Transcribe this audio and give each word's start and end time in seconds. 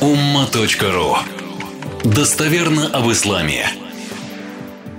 umma.ru 0.00 1.16
Достоверно 2.04 2.88
об 2.88 3.10
исламе. 3.10 3.66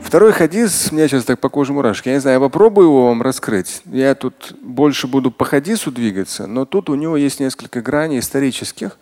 Второй 0.02 0.32
хадис, 0.32 0.92
мне 0.92 1.08
сейчас 1.08 1.26
так 1.26 1.40
по 1.40 1.50
коже 1.50 1.72
мурашки. 1.72 2.10
Я 2.10 2.16
не 2.16 2.22
знаю, 2.22 2.36
я 2.36 2.40
попробую 2.40 2.88
его 2.88 3.08
вам 3.08 3.22
раскрыть. 3.22 3.84
Я 3.86 4.16
тут 4.16 4.56
больше 4.62 5.08
буду 5.08 5.30
по 5.30 5.46
хадису 5.46 5.92
двигаться, 5.92 6.48
но 6.48 6.66
тут 6.66 6.90
у 6.90 6.96
него 6.96 7.16
есть 7.16 7.40
несколько 7.40 7.82
граней 7.82 8.20
исторических. 8.20 8.98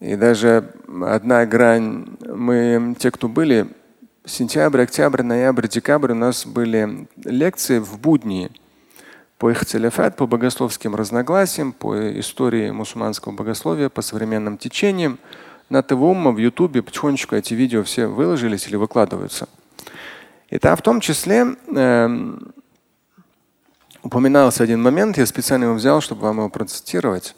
И 0.00 0.16
даже 0.16 0.70
одна 1.02 1.46
грань, 1.46 2.18
мы, 2.20 2.94
те, 2.98 3.10
кто 3.10 3.28
были, 3.28 3.68
сентябрь, 4.26 4.82
октябрь, 4.82 5.22
ноябрь, 5.22 5.66
декабрь 5.66 6.12
у 6.12 6.16
нас 6.16 6.44
были 6.44 7.08
лекции 7.24 7.78
в 7.78 7.98
будни 7.98 8.50
по 9.42 9.50
ихтиляфат, 9.50 10.14
по 10.14 10.28
богословским 10.28 10.94
разногласиям, 10.94 11.72
по 11.72 12.16
истории 12.20 12.70
мусульманского 12.70 13.32
богословия, 13.32 13.88
по 13.88 14.00
современным 14.00 14.56
течениям. 14.56 15.18
На 15.68 15.82
ТВУМа 15.82 16.30
в 16.30 16.38
Ютубе 16.38 16.80
потихонечку 16.80 17.34
эти 17.34 17.52
видео 17.52 17.82
все 17.82 18.06
выложились 18.06 18.68
или 18.68 18.76
выкладываются. 18.76 19.48
Там 20.60 20.76
в 20.76 20.82
том 20.82 21.00
числе 21.00 21.56
э, 21.74 22.38
упоминался 24.04 24.62
один 24.62 24.80
момент, 24.80 25.18
я 25.18 25.26
специально 25.26 25.64
его 25.64 25.74
взял, 25.74 26.00
чтобы 26.00 26.20
вам 26.20 26.36
его 26.36 26.48
процитировать 26.48 27.34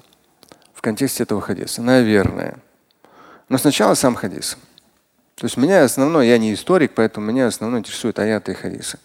в 0.74 0.82
контексте 0.82 1.22
этого 1.22 1.40
хадиса. 1.40 1.80
Наверное. 1.80 2.58
Но 3.48 3.56
сначала 3.56 3.94
сам 3.94 4.14
хадис. 4.14 4.58
То 5.36 5.46
есть 5.46 5.56
меня 5.56 5.82
основное, 5.84 6.26
я 6.26 6.36
не 6.36 6.52
историк, 6.52 6.92
поэтому 6.94 7.28
меня 7.28 7.46
основное 7.46 7.80
интересует 7.80 8.18
аяты 8.18 8.52
и 8.52 8.54
хадисы. 8.54 8.98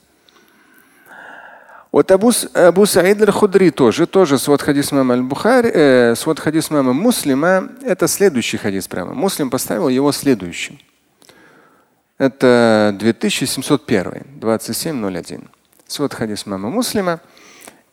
Вот 1.91 2.11
Абу, 2.11 2.31
Абу 2.53 2.85
Саид 2.85 3.19
аль-Худри 3.19 3.71
тоже, 3.71 4.05
тоже 4.05 4.37
свод 4.37 4.61
хадис 4.61 4.91
мама 4.91 5.15
аль-Бухари, 5.15 5.71
э, 5.73 6.15
свод 6.15 6.39
хадис 6.39 6.69
мама 6.69 6.93
Муслима, 6.93 7.69
это 7.81 8.07
следующий 8.07 8.57
хадис 8.57 8.87
прямо. 8.87 9.15
Муслим 9.15 9.49
поставил 9.49 9.89
его 9.89 10.11
следующим. 10.11 10.79
Это 12.19 12.95
2701, 12.99 14.39
2701. 14.39 15.49
Свод 15.87 16.13
хадис 16.13 16.45
мама 16.45 16.69
Муслима. 16.69 17.21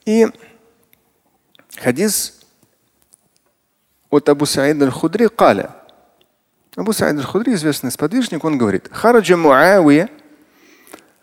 И 0.05 0.27
хадис 1.75 2.39
от 4.11 4.29
Абу 4.29 4.45
Саид 4.45 4.79
аль-Худри 4.79 5.27
каля. 5.27 5.71
Абу 6.75 6.93
Саид 6.93 7.17
аль-Худри, 7.17 7.55
известный 7.55 7.89
сподвижник, 7.89 8.43
он 8.43 8.59
говорит, 8.59 8.89
Хараджа 8.91 9.37
Муавия 9.37 10.07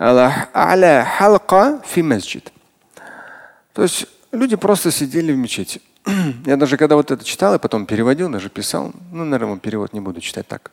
аля 0.01 1.07
халка 1.17 1.81
фи 1.87 2.03
масджид. 2.03 2.51
То 3.75 3.83
есть 3.83 4.07
люди 4.33 4.57
просто 4.57 4.91
сидели 4.91 5.33
в 5.33 5.37
мечети. 5.37 5.83
Я 6.47 6.57
даже 6.57 6.77
когда 6.77 6.97
вот 6.97 7.11
это 7.11 7.23
читал, 7.25 7.55
и 7.55 7.59
потом 7.59 7.85
переводил, 7.85 8.31
даже 8.31 8.49
писал, 8.49 8.93
ну, 9.13 9.25
наверное, 9.25 9.59
перевод 9.59 9.93
не 9.93 10.01
буду 10.01 10.21
читать 10.21 10.49
так. 10.49 10.71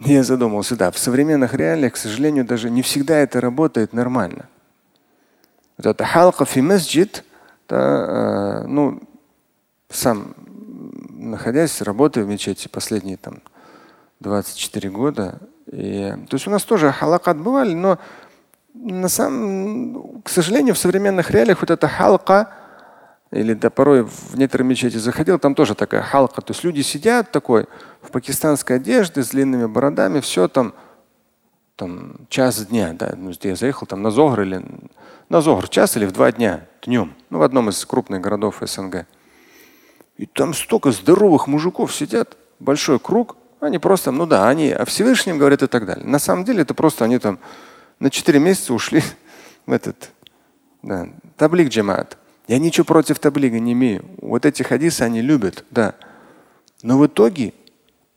Я 0.00 0.24
задумался, 0.24 0.74
да, 0.76 0.90
в 0.90 0.98
современных 0.98 1.54
реалиях, 1.54 1.92
к 1.92 1.96
сожалению, 1.96 2.44
даже 2.44 2.68
не 2.68 2.82
всегда 2.82 3.18
это 3.18 3.40
работает 3.40 3.92
нормально. 3.92 4.48
Вот 5.78 5.86
это 5.86 6.04
халка 6.04 6.44
фи 6.44 6.60
масджид, 6.60 7.24
да, 7.68 8.62
э, 8.64 8.66
ну, 8.66 9.00
сам 9.88 10.34
находясь, 11.10 11.80
работая 11.80 12.24
в 12.24 12.28
мечети 12.28 12.66
последние 12.66 13.16
там 13.16 13.40
24 14.18 14.90
года. 14.90 15.38
И, 15.70 16.12
то 16.28 16.34
есть 16.34 16.48
у 16.48 16.50
нас 16.50 16.64
тоже 16.64 16.90
халакат 16.90 17.38
бывали, 17.38 17.74
но 17.74 18.00
на 18.74 19.08
самом, 19.08 20.22
к 20.22 20.28
сожалению, 20.28 20.74
в 20.74 20.78
современных 20.78 21.30
реалиях 21.30 21.60
вот 21.60 21.70
эта 21.70 21.88
халка, 21.88 22.52
или 23.30 23.54
да, 23.54 23.70
порой 23.70 24.02
в 24.04 24.36
некоторые 24.36 24.66
мечети 24.66 24.98
заходил, 24.98 25.38
там 25.38 25.54
тоже 25.54 25.74
такая 25.74 26.02
халка. 26.02 26.42
То 26.42 26.52
есть 26.52 26.64
люди 26.64 26.82
сидят 26.82 27.30
такой 27.32 27.66
в 28.02 28.10
пакистанской 28.10 28.76
одежде 28.76 29.22
с 29.22 29.30
длинными 29.30 29.66
бородами, 29.66 30.20
все 30.20 30.48
там, 30.48 30.74
там 31.76 32.26
час 32.28 32.66
дня. 32.66 32.92
Да, 32.92 33.14
ну, 33.16 33.32
я 33.40 33.56
заехал 33.56 33.86
там 33.86 34.02
на 34.02 34.10
Зогр 34.10 34.42
или 34.42 34.62
на 35.28 35.40
Зогр 35.40 35.68
час 35.68 35.96
или 35.96 36.04
в 36.04 36.12
два 36.12 36.30
дня 36.30 36.66
днем, 36.84 37.14
ну, 37.30 37.38
в 37.38 37.42
одном 37.42 37.70
из 37.70 37.84
крупных 37.86 38.20
городов 38.20 38.56
СНГ. 38.60 39.06
И 40.18 40.26
там 40.26 40.52
столько 40.52 40.90
здоровых 40.90 41.46
мужиков 41.46 41.94
сидят, 41.94 42.36
большой 42.58 42.98
круг, 42.98 43.36
они 43.60 43.78
просто, 43.78 44.10
ну 44.10 44.26
да, 44.26 44.48
они 44.48 44.70
о 44.70 44.84
Всевышнем 44.84 45.38
говорят 45.38 45.62
и 45.62 45.66
так 45.68 45.86
далее. 45.86 46.04
На 46.04 46.18
самом 46.18 46.44
деле 46.44 46.62
это 46.62 46.74
просто 46.74 47.04
они 47.04 47.18
там 47.18 47.38
на 48.02 48.10
4 48.10 48.40
месяца 48.40 48.74
ушли 48.74 49.00
в 49.66 49.70
этот 49.70 50.10
да, 50.82 51.08
таблик 51.36 51.68
джамаат. 51.68 52.18
Я 52.48 52.58
ничего 52.58 52.84
против 52.84 53.20
таблига 53.20 53.60
не 53.60 53.74
имею. 53.74 54.04
Вот 54.20 54.44
эти 54.44 54.64
хадисы 54.64 55.02
они 55.02 55.22
любят, 55.22 55.64
да. 55.70 55.94
Но 56.82 56.98
в 56.98 57.06
итоге 57.06 57.54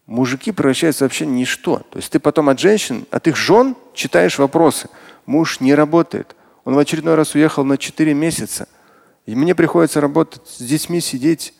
мужики 0.08 0.52
превращаются 0.52 1.06
вообще 1.06 1.26
в 1.26 1.28
ничто. 1.28 1.78
То 1.92 2.00
есть 2.00 2.12
ты 2.12 2.20
потом 2.20 2.50
от 2.50 2.60
женщин, 2.60 3.06
от 3.12 3.28
их 3.28 3.36
жен 3.36 3.76
читаешь 3.94 4.40
вопросы. 4.40 4.90
Муж 5.28 5.60
не 5.60 5.76
работает. 5.76 6.36
Он 6.64 6.74
в 6.74 6.80
очередной 6.80 7.14
раз 7.14 7.36
уехал 7.36 7.64
на 7.64 7.78
4 7.78 8.12
месяца. 8.16 8.68
И 9.28 9.36
мне 9.36 9.54
приходится 9.54 10.02
работать 10.02 10.42
с 10.48 10.64
детьми, 10.64 11.00
сидеть 11.00 11.54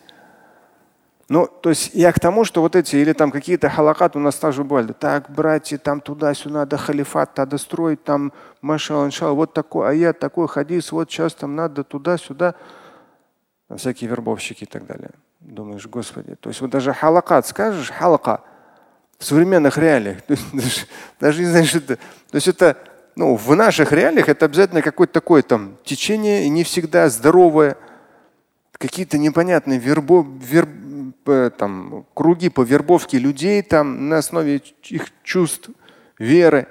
ну, 1.28 1.48
то 1.48 1.70
есть 1.70 1.92
я 1.94 2.12
к 2.12 2.20
тому, 2.20 2.46
что 2.46 2.62
вот 2.62 2.76
эти, 2.76 2.98
или 2.98 3.12
там 3.14 3.32
какие-то 3.32 3.68
халакат 3.70 4.16
у 4.16 4.20
нас 4.20 4.36
также 4.36 4.64
бывали. 4.64 4.94
Так, 4.94 5.32
братья, 5.32 5.80
там 5.80 6.00
туда-сюда, 6.00 6.60
надо 6.60 6.78
халифат, 6.78 7.38
надо 7.38 7.58
строить, 7.58 8.04
там, 8.04 8.32
машал, 8.62 9.06
иншал, 9.06 9.36
вот 9.36 9.54
такой 9.54 9.90
аят, 9.90 10.20
такой 10.20 10.48
хадис, 10.48 10.92
вот 10.92 11.10
сейчас 11.10 11.34
там 11.34 11.56
надо 11.56 11.84
туда-сюда. 11.84 12.54
Всякие 13.76 14.12
вербовщики 14.12 14.66
и 14.66 14.68
так 14.68 14.86
далее. 14.86 15.10
Думаешь, 15.40 15.88
Господи. 15.88 16.36
То 16.36 16.50
есть 16.50 16.62
вот 16.62 16.70
даже 16.70 16.94
халакат 16.94 17.48
скажешь, 17.48 17.90
халака 17.90 18.42
в 19.18 19.26
современных 19.26 19.80
реалиях, 19.80 20.20
даже, 21.20 21.40
не 21.40 21.48
знаешь, 21.48 21.74
это. 21.74 21.96
То 21.96 22.36
есть 22.36 22.48
это, 22.48 22.78
ну, 23.16 23.36
в 23.36 23.56
наших 23.56 23.92
реалиях 23.92 24.30
это 24.30 24.46
обязательно 24.46 24.84
какое-то 24.84 25.14
такое 25.14 25.42
там 25.42 25.78
течение, 25.84 26.46
и 26.46 26.50
не 26.50 26.64
всегда 26.64 27.10
здоровое, 27.10 27.78
какие-то 28.78 29.18
непонятные 29.18 29.80
вербо, 29.80 30.26
верб, 30.26 30.70
там, 31.58 32.06
круги 32.14 32.50
по 32.50 32.62
вербовке 32.62 33.18
людей 33.18 33.62
там, 33.62 34.10
на 34.10 34.20
основе 34.20 34.62
их 34.84 35.08
чувств, 35.24 35.70
веры. 36.20 36.68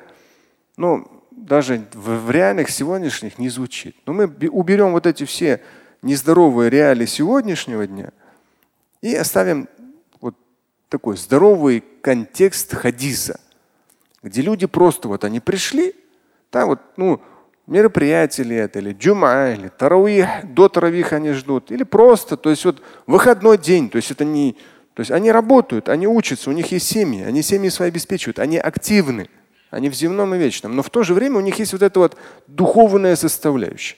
Ну, 0.76 1.06
даже 1.30 1.86
в, 1.92 2.26
в 2.26 2.30
реалиях 2.30 2.70
сегодняшних 2.70 3.38
не 3.38 3.48
звучит. 3.48 3.96
Но 4.06 4.12
мы 4.12 4.24
уберем 4.50 4.92
вот 4.92 5.06
эти 5.06 5.24
все 5.24 5.60
нездоровые 6.02 6.70
реалии 6.70 7.06
сегодняшнего 7.06 7.86
дня 7.86 8.12
и 9.00 9.14
оставим 9.14 9.68
вот 10.20 10.34
такой 10.88 11.16
здоровый 11.16 11.82
контекст 12.00 12.74
хадиса, 12.74 13.40
где 14.22 14.42
люди 14.42 14.66
просто 14.66 15.08
вот 15.08 15.24
они 15.24 15.40
пришли, 15.40 15.94
там 16.50 16.68
вот, 16.68 16.80
ну, 16.96 17.20
мероприятие 17.66 18.46
ли 18.46 18.56
это, 18.56 18.78
или 18.78 18.92
джума, 18.92 19.52
или 19.52 19.68
таравих, 19.68 20.26
до 20.44 20.68
таравих 20.68 21.12
они 21.12 21.32
ждут, 21.32 21.70
или 21.70 21.82
просто, 21.82 22.36
то 22.36 22.50
есть 22.50 22.64
вот 22.64 22.82
выходной 23.06 23.58
день, 23.58 23.88
то 23.88 23.96
есть 23.96 24.10
это 24.10 24.24
не, 24.24 24.56
то 24.94 25.00
есть 25.00 25.10
они 25.10 25.32
работают, 25.32 25.88
они 25.88 26.06
учатся, 26.06 26.50
у 26.50 26.52
них 26.52 26.72
есть 26.72 26.86
семьи, 26.86 27.22
они 27.22 27.42
семьи 27.42 27.70
свои 27.70 27.88
обеспечивают, 27.88 28.38
они 28.38 28.58
активны, 28.58 29.28
они 29.70 29.88
в 29.88 29.94
земном 29.94 30.34
и 30.34 30.38
вечном, 30.38 30.76
но 30.76 30.82
в 30.82 30.90
то 30.90 31.02
же 31.02 31.14
время 31.14 31.38
у 31.38 31.40
них 31.40 31.58
есть 31.58 31.72
вот 31.72 31.82
эта 31.82 31.98
вот 31.98 32.16
духовная 32.46 33.16
составляющая. 33.16 33.96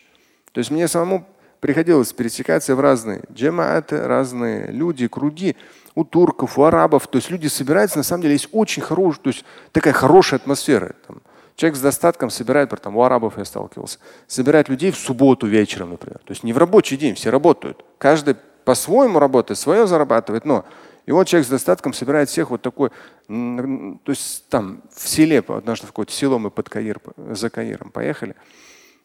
То 0.52 0.58
есть 0.58 0.70
мне 0.70 0.88
самому 0.88 1.26
приходилось 1.60 2.12
пересекаться 2.12 2.74
в 2.74 2.80
разные 2.80 3.22
джамааты, 3.32 4.06
разные 4.06 4.70
люди, 4.70 5.08
круги 5.08 5.56
у 5.94 6.04
турков, 6.04 6.58
у 6.58 6.62
арабов. 6.62 7.06
То 7.08 7.16
есть 7.16 7.30
люди 7.30 7.48
собираются, 7.48 7.98
на 7.98 8.04
самом 8.04 8.22
деле 8.22 8.34
есть 8.34 8.48
очень 8.52 8.82
хорошая, 8.82 9.22
то 9.22 9.30
есть 9.30 9.44
такая 9.72 9.92
хорошая 9.92 10.38
атмосфера. 10.38 10.94
Там, 11.06 11.20
Человек 11.56 11.76
с 11.76 11.80
достатком 11.80 12.30
собирает, 12.30 12.70
там, 12.80 12.96
у 12.96 13.02
арабов 13.02 13.38
я 13.38 13.44
сталкивался, 13.44 13.98
собирает 14.26 14.68
людей 14.68 14.90
в 14.90 14.96
субботу 14.96 15.46
вечером, 15.46 15.90
например. 15.90 16.18
То 16.18 16.32
есть 16.32 16.44
не 16.44 16.52
в 16.52 16.58
рабочий 16.58 16.96
день, 16.96 17.14
все 17.14 17.30
работают. 17.30 17.84
Каждый 17.98 18.36
по-своему 18.64 19.18
работает, 19.18 19.58
свое 19.58 19.86
зарабатывает, 19.86 20.44
но 20.44 20.64
и 21.06 21.12
вот 21.12 21.28
человек 21.28 21.46
с 21.46 21.50
достатком 21.50 21.92
собирает 21.92 22.28
всех 22.28 22.50
вот 22.50 22.62
такой, 22.62 22.90
то 23.28 23.98
есть 24.06 24.48
там 24.48 24.82
в 24.92 25.08
селе, 25.08 25.42
однажды 25.46 25.86
в 25.86 25.90
какое-то 25.90 26.12
село 26.12 26.38
мы 26.38 26.50
под 26.50 26.68
Каир, 26.68 27.00
за 27.16 27.48
Каиром 27.48 27.90
поехали. 27.90 28.34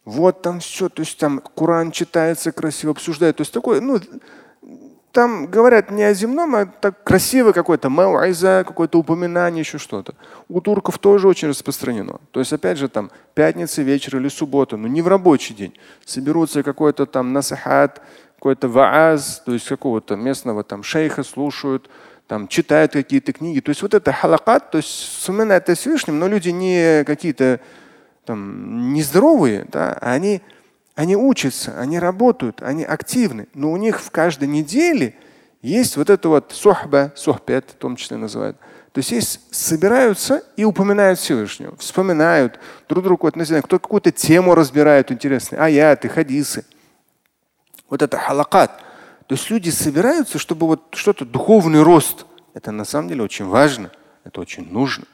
Вот 0.04 0.42
там 0.42 0.59
все, 0.62 0.89
то 0.89 1.04
есть 1.04 1.18
там 1.19 1.39
Куран 1.39 1.92
читается 1.92 2.51
красиво, 2.51 2.92
обсуждают. 2.92 3.38
То 3.38 3.42
есть 3.42 3.54
такой, 3.54 3.81
ну, 3.81 4.00
там 5.12 5.48
говорят 5.48 5.92
не 5.92 6.04
о 6.04 6.13
земном, 6.13 6.56
а 6.56 6.66
так 6.66 7.04
красиво 7.04 7.52
какое-то 7.52 7.90
мауайза, 7.90 8.63
какое-то 8.66 8.98
упоминание, 8.98 9.62
еще 9.62 9.78
что-то. 9.78 10.13
У 10.48 10.62
турков 10.62 10.98
тоже 11.00 11.28
очень 11.28 11.50
распространено. 11.50 12.19
То 12.31 12.40
есть, 12.40 12.54
опять 12.54 12.78
же, 12.78 12.88
там 12.88 13.12
пятница 13.34 13.81
вечер 13.81 14.18
или 14.18 14.30
суббота, 14.30 14.78
но 14.78 14.88
не 14.88 15.02
в 15.02 15.08
рабочий 15.08 15.54
день. 15.54 15.74
Соберутся 16.06 16.63
какой-то 16.63 17.06
там 17.06 17.34
насахат, 17.34 18.02
какой-то 18.36 18.69
вааз, 18.69 19.44
то 19.46 19.54
есть 19.54 19.68
какого-то 19.68 20.16
местного 20.16 20.63
там 20.63 20.81
шейха 20.81 21.24
слушают, 21.24 21.90
там 22.28 22.48
читают 22.48 22.94
какие-то 22.94 23.34
книги. 23.34 23.60
То 23.60 23.69
есть 23.69 23.81
вот 23.81 23.94
это 23.94 24.14
халакат, 24.14 24.72
то 24.72 24.78
есть 24.78 24.90
вспоминают 24.90 25.69
о 25.69 25.75
Всевышнем, 25.75 26.18
но 26.18 26.28
люди 26.28 26.50
не 26.50 27.04
какие-то 27.04 27.60
там 28.25 28.94
нездоровые, 28.94 29.66
да, 29.69 29.98
а 30.00 30.14
они 30.14 30.42
они 30.96 31.16
учатся, 31.16 31.80
они 31.80 32.00
работают, 32.00 32.62
они 32.62 32.84
активны, 32.84 33.48
но 33.54 33.72
у 33.72 33.78
них 33.78 34.02
в 34.02 34.12
каждой 34.12 34.48
неделе 34.48 35.16
есть 35.62 35.96
вот 35.98 36.10
это 36.10 36.30
вот 36.30 36.52
сухба, 36.54 37.14
сухбет 37.16 37.72
в 37.72 37.76
том 37.76 37.96
числе 37.96 38.18
называют. 38.18 38.58
То 38.92 39.00
есть 39.00 39.12
есть 39.12 39.56
собираются 39.56 40.44
и 40.58 40.66
упоминают 40.66 41.18
Всевышнего, 41.18 41.76
вспоминают 41.78 42.60
друг 42.90 43.04
другу 43.04 43.28
относительно, 43.28 43.62
кто 43.62 43.80
какую-то 43.80 44.12
тему 44.12 44.54
разбирает 44.54 45.12
интересную, 45.12 45.64
аяты, 45.64 46.10
хадисы. 46.10 46.66
Вот 47.90 48.02
это 48.02 48.18
халакат. 48.18 48.84
То 49.28 49.36
есть 49.36 49.50
люди 49.50 49.70
собираются, 49.70 50.40
чтобы 50.40 50.68
вот 50.68 50.94
что-то, 50.94 51.24
духовный 51.24 51.84
рост. 51.84 52.26
Это 52.54 52.72
на 52.72 52.84
самом 52.84 53.08
деле 53.08 53.24
очень 53.24 53.46
важно, 53.46 53.92
это 54.26 54.42
очень 54.42 54.70
нужно. 54.70 55.06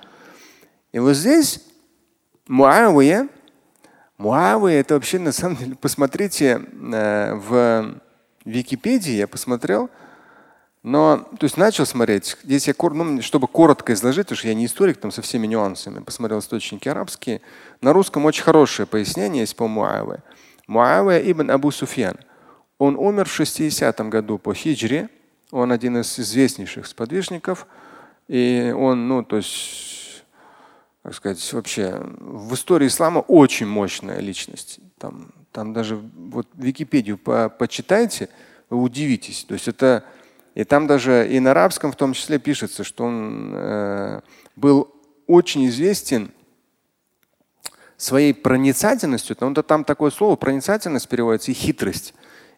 И 0.92 0.98
вот 0.98 1.14
здесь 1.14 1.62
Муавия, 2.48 3.28
Муавия 4.18 4.80
это 4.80 4.96
вообще 4.96 5.19
на 5.19 5.31
самом 5.31 5.58
деле, 5.58 5.75
посмотрите 5.75 6.62
э, 6.92 7.34
в 7.36 8.02
Википедии, 8.46 9.14
я 9.14 9.28
посмотрел, 9.28 9.90
но, 10.81 11.18
то 11.38 11.44
есть 11.44 11.58
начал 11.58 11.86
смотреть, 11.86 12.38
здесь 12.44 12.68
я, 12.68 12.74
ну, 12.80 13.22
чтобы 13.22 13.48
коротко 13.48 13.94
изложить, 13.94 14.28
потому 14.28 14.38
что 14.38 14.48
я 14.48 14.54
не 14.54 14.66
историк 14.66 14.98
там 14.98 15.12
со 15.12 15.22
всеми 15.22 15.46
нюансами, 15.46 16.02
посмотрел 16.02 16.40
источники 16.40 16.88
арабские. 16.88 17.42
На 17.81 17.94
русском 17.94 18.25
очень 18.25 18.44
хорошее 18.44 18.88
пояснение 18.88 19.42
есть 19.42 19.56
по 19.56 19.68
Муаве. 19.68 20.24
Муавия 20.66 21.19
ибн 21.19 21.52
Абу 21.52 21.72
Суфьян. 21.72 22.18
Он 22.78 22.96
умер 22.96 23.28
в 23.28 23.34
60 23.34 24.00
году 24.10 24.38
по 24.38 24.54
хиджре. 24.54 25.10
Он 25.52 25.72
один 25.72 25.98
из 25.98 26.19
известнейших 26.19 26.86
сподвижников. 26.88 27.68
И 28.28 28.74
он, 28.75 29.08
ну, 29.08 29.24
то 29.24 29.38
есть, 29.38 29.97
как 31.07 31.15
сказать, 31.15 31.54
вообще 31.54 32.01
в 32.19 32.54
истории 32.54 32.88
ислама 32.88 33.19
очень 33.19 33.65
мощная 33.65 34.19
личность. 34.19 34.81
Там, 34.98 35.31
там 35.54 35.71
даже 35.71 35.95
вот 35.95 36.50
Википедию 36.56 37.18
по 37.18 37.48
почитайте, 37.48 38.27
вы 38.69 38.81
удивитесь. 38.81 39.45
То 39.45 39.54
есть 39.54 39.69
это 39.69 40.04
и 40.54 40.65
там 40.65 40.86
даже 40.86 41.25
и 41.31 41.39
на 41.39 41.51
арабском 41.51 41.94
в 41.94 41.95
том 41.95 42.12
числе 42.12 42.39
пишется, 42.39 42.83
что 42.83 43.06
он 43.06 43.54
э, 43.56 44.19
был 44.57 44.94
очень 45.27 45.68
известен 45.68 46.30
своей 47.95 48.33
проницательностью. 48.33 49.38
Там, 49.38 49.56
там 49.56 49.86
такое 49.86 50.12
слово 50.12 50.36
проницательность 50.36 51.07
переводится 51.07 51.51
и 51.51 51.54
хитрость. 51.54 52.15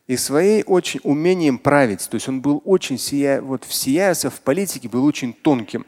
И 0.07 0.17
своей 0.17 0.63
очень 0.63 1.01
умением 1.03 1.59
править. 1.59 2.09
То 2.09 2.15
есть 2.15 2.27
он 2.27 2.41
был 2.41 2.63
очень 2.65 2.97
сия, 2.97 3.43
вот 3.43 3.63
в 3.63 3.71
сиясе, 3.75 4.31
в 4.31 4.41
политике 4.41 4.89
был 4.89 5.05
очень 5.05 5.33
тонким. 5.33 5.85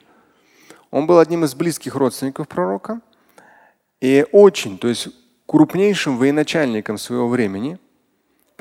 Он 0.92 1.08
был 1.08 1.20
одним 1.20 1.44
из 1.46 1.56
близких 1.56 1.96
родственников 1.96 2.48
пророка. 2.48 3.02
И 4.00 4.26
очень, 4.32 4.78
то 4.78 4.88
есть 4.88 5.08
крупнейшим 5.48 6.18
военачальником 6.18 6.98
своего 6.98 7.28
времени– 7.28 7.80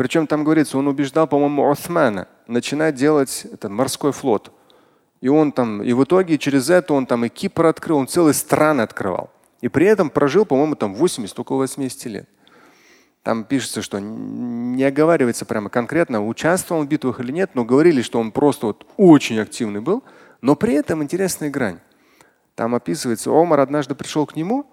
причем 0.00 0.26
там 0.26 0.44
говорится, 0.44 0.78
он 0.78 0.88
убеждал, 0.88 1.26
по-моему, 1.26 1.70
Османа 1.70 2.26
начинать 2.46 2.94
делать 2.94 3.44
этот 3.44 3.70
морской 3.70 4.12
флот. 4.12 4.50
И 5.20 5.28
он 5.28 5.52
там, 5.52 5.82
и 5.82 5.92
в 5.92 6.02
итоге 6.04 6.38
через 6.38 6.70
это 6.70 6.94
он 6.94 7.04
там 7.04 7.26
и 7.26 7.28
Кипр 7.28 7.66
открыл, 7.66 7.98
он 7.98 8.08
целые 8.08 8.32
страны 8.32 8.80
открывал. 8.80 9.28
И 9.60 9.68
при 9.68 9.84
этом 9.84 10.08
прожил, 10.08 10.46
по-моему, 10.46 10.74
там 10.74 10.94
80, 10.94 11.38
около 11.38 11.58
80 11.58 12.06
лет. 12.06 12.28
Там 13.22 13.44
пишется, 13.44 13.82
что 13.82 13.98
не 14.00 14.82
оговаривается 14.84 15.44
прямо 15.44 15.68
конкретно, 15.68 16.26
участвовал 16.26 16.82
в 16.82 16.88
битвах 16.88 17.20
или 17.20 17.32
нет, 17.32 17.50
но 17.52 17.66
говорили, 17.66 18.00
что 18.00 18.20
он 18.20 18.32
просто 18.32 18.68
вот 18.68 18.86
очень 18.96 19.38
активный 19.38 19.82
был. 19.82 20.02
Но 20.40 20.56
при 20.56 20.72
этом 20.72 21.02
интересная 21.02 21.50
грань. 21.50 21.78
Там 22.60 22.74
описывается, 22.74 23.30
Омар 23.30 23.60
однажды 23.60 23.94
пришел 23.94 24.26
к 24.26 24.36
нему, 24.36 24.66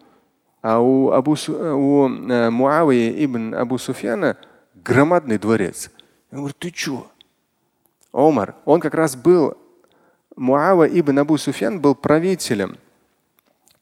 а 0.62 0.81
у, 0.81 1.12
Абу, 1.12 1.38
у 1.48 2.10
э, 2.10 2.50
Муавии 2.50 3.24
ибн 3.24 3.56
Абу 3.56 3.78
Суфьяна 3.78 4.36
громадный 4.75 5.38
дворец. 5.38 5.89
Он 6.30 6.39
говорит, 6.39 6.60
ты 6.60 6.74
что? 6.75 7.10
Омар, 8.12 8.56
он 8.66 8.81
как 8.81 8.94
раз 8.94 9.16
был, 9.16 9.56
Муава 10.36 10.86
ибн 10.86 11.19
Абу 11.19 11.38
Суфьян 11.38 11.80
был 11.80 11.95
правителем, 11.95 12.78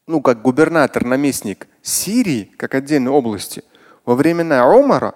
ну, 0.06 0.22
как 0.22 0.44
губернатор, 0.44 1.04
наместник 1.04 1.68
Сирии, 1.82 2.52
как 2.58 2.76
отдельной 2.76 3.10
области, 3.10 3.64
во 4.06 4.14
времена 4.14 4.72
Омара 4.72 5.16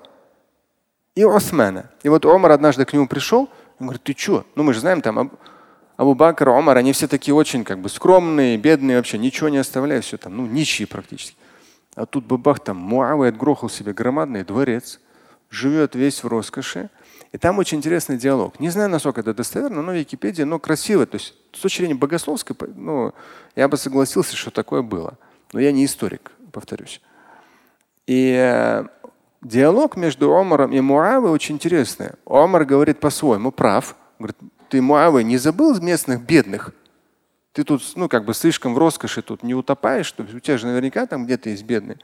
и 1.13 1.23
Османа. 1.23 1.91
И 2.01 2.09
вот 2.09 2.25
Омар 2.25 2.53
однажды 2.53 2.85
к 2.85 2.93
нему 2.93 3.07
пришел, 3.07 3.49
он 3.79 3.85
говорит, 3.85 4.01
ты 4.01 4.15
что? 4.17 4.47
Ну, 4.55 4.63
мы 4.63 4.73
же 4.73 4.79
знаем, 4.79 5.03
там 5.03 5.37
Абу 5.99 6.15
Бакр, 6.15 6.47
Омар, 6.47 6.77
они 6.77 6.93
все 6.93 7.09
такие 7.09 7.35
очень 7.35 7.65
как 7.65 7.79
бы 7.79 7.89
скромные, 7.89 8.55
бедные 8.55 8.95
вообще, 8.95 9.17
ничего 9.17 9.49
не 9.49 9.57
оставляют, 9.57 10.05
все 10.05 10.15
там, 10.15 10.37
ну, 10.37 10.45
нищие 10.45 10.87
практически. 10.87 11.35
А 11.93 12.05
тут 12.05 12.23
бабах 12.23 12.61
там 12.61 12.77
Муавы 12.77 13.27
отгрохал 13.27 13.69
себе 13.69 13.91
громадный 13.91 14.45
дворец 14.45 15.01
живет 15.49 15.95
весь 15.95 16.23
в 16.23 16.27
роскоши. 16.27 16.89
И 17.33 17.37
там 17.37 17.59
очень 17.59 17.79
интересный 17.79 18.17
диалог. 18.17 18.61
Не 18.61 18.69
знаю, 18.69 18.87
насколько 18.87 19.19
это 19.19 19.33
достоверно, 19.33 19.81
но 19.81 19.91
в 19.91 19.95
Википедии, 19.95 20.43
но 20.43 20.57
красиво. 20.57 21.05
То 21.05 21.15
есть 21.15 21.35
с 21.51 21.59
точки 21.59 21.79
зрения 21.79 21.95
богословской, 21.95 22.55
ну, 22.75 23.13
я 23.57 23.67
бы 23.67 23.75
согласился, 23.75 24.37
что 24.37 24.51
такое 24.51 24.83
было. 24.83 25.17
Но 25.51 25.59
я 25.59 25.73
не 25.73 25.83
историк, 25.83 26.31
повторюсь. 26.53 27.01
И 28.07 28.33
э, 28.39 28.85
диалог 29.41 29.97
между 29.97 30.33
Омаром 30.33 30.71
и 30.71 30.79
Муавой 30.79 31.29
очень 31.29 31.55
интересный. 31.55 32.11
Омар 32.25 32.63
говорит 32.63 33.01
по-своему, 33.01 33.51
прав. 33.51 33.97
Говорит, 34.17 34.37
ты, 34.69 34.81
Муавы, 34.81 35.23
не 35.23 35.37
забыл 35.37 35.79
местных 35.81 36.21
бедных? 36.21 36.71
Ты 37.53 37.63
тут, 37.63 37.81
ну, 37.95 38.07
как 38.07 38.25
бы 38.25 38.33
слишком 38.33 38.73
в 38.73 38.77
роскоши 38.77 39.21
тут 39.21 39.43
не 39.43 39.55
утопаешь, 39.55 40.05
что 40.05 40.23
у 40.23 40.39
тебя 40.39 40.57
же 40.57 40.67
наверняка 40.67 41.05
там 41.07 41.25
где-то 41.25 41.49
есть 41.49 41.63
бедные. 41.63 41.97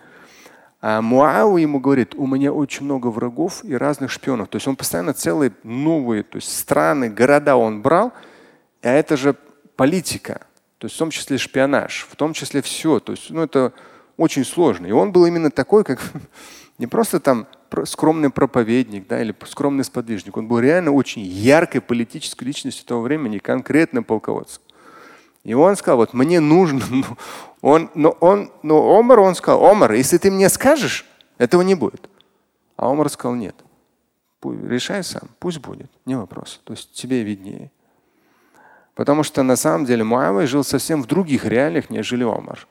А 0.81 1.01
Муау 1.01 1.57
ему 1.57 1.79
говорит, 1.79 2.13
у 2.15 2.27
меня 2.27 2.51
очень 2.51 2.85
много 2.85 3.07
врагов 3.07 3.63
и 3.63 3.75
разных 3.75 4.11
шпионов. 4.11 4.49
То 4.49 4.57
есть 4.57 4.67
он 4.67 4.75
постоянно 4.75 5.13
целые 5.13 5.51
новые 5.63 6.23
то 6.23 6.37
есть 6.37 6.55
страны, 6.55 7.09
города 7.09 7.55
он 7.55 7.81
брал. 7.81 8.13
А 8.81 8.89
это 8.89 9.17
же 9.17 9.35
политика. 9.75 10.41
То 10.77 10.85
есть 10.85 10.95
в 10.95 10.99
том 10.99 11.09
числе 11.09 11.37
шпионаж, 11.37 12.07
в 12.09 12.15
том 12.15 12.33
числе 12.33 12.61
все. 12.61 12.99
То 12.99 13.13
есть 13.13 13.29
ну, 13.29 13.41
это 13.41 13.73
очень 14.17 14.45
сложно. 14.45 14.85
И 14.85 14.91
он 14.91 15.11
был 15.11 15.25
именно 15.25 15.49
такой, 15.49 15.83
как 15.83 15.99
не 16.77 16.87
просто 16.87 17.19
там 17.19 17.47
скромный 17.85 18.29
проповедник 18.29 19.07
да, 19.07 19.21
или 19.21 19.35
скромный 19.45 19.83
сподвижник. 19.83 20.37
Он 20.37 20.47
был 20.47 20.59
реально 20.59 20.91
очень 20.91 21.21
яркой 21.21 21.81
политической 21.81 22.45
личностью 22.45 22.85
того 22.85 23.01
времени, 23.01 23.37
конкретным 23.39 24.03
полководцем. 24.03 24.61
И 25.43 25.53
он 25.53 25.75
сказал, 25.75 25.97
вот 25.97 26.13
мне 26.13 26.39
нужно, 26.39 26.81
ну, 26.89 27.05
он, 27.61 27.91
но, 27.93 28.09
он, 28.19 28.51
но 28.63 28.97
Омар, 28.97 29.19
он 29.19 29.35
сказал, 29.35 29.65
Омар, 29.65 29.93
если 29.93 30.17
ты 30.17 30.31
мне 30.31 30.49
скажешь, 30.49 31.05
этого 31.37 31.61
не 31.61 31.75
будет. 31.75 32.09
А 32.77 32.89
Омар 32.89 33.09
сказал, 33.09 33.35
нет, 33.35 33.55
решай 34.43 35.03
сам, 35.03 35.29
пусть 35.39 35.59
будет, 35.59 35.91
не 36.05 36.15
вопрос. 36.15 36.61
То 36.63 36.73
есть 36.73 36.93
тебе 36.93 37.23
виднее. 37.23 37.71
Потому 38.95 39.23
что 39.23 39.43
на 39.43 39.55
самом 39.55 39.85
деле 39.85 40.03
Муавия 40.03 40.47
жил 40.47 40.63
совсем 40.63 41.03
в 41.03 41.05
других 41.05 41.45
реалиях, 41.45 41.89
нежели 41.89 42.23
Омар. 42.23 42.67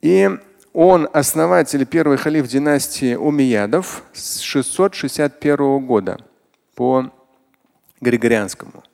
И 0.00 0.30
он 0.78 1.08
основатель 1.14 1.86
первый 1.86 2.18
халиф 2.18 2.48
династии 2.48 3.14
Умиядов 3.14 4.02
с 4.12 4.40
661 4.40 5.86
года 5.86 6.18
по 6.74 7.10
Григорианскому 8.02 8.84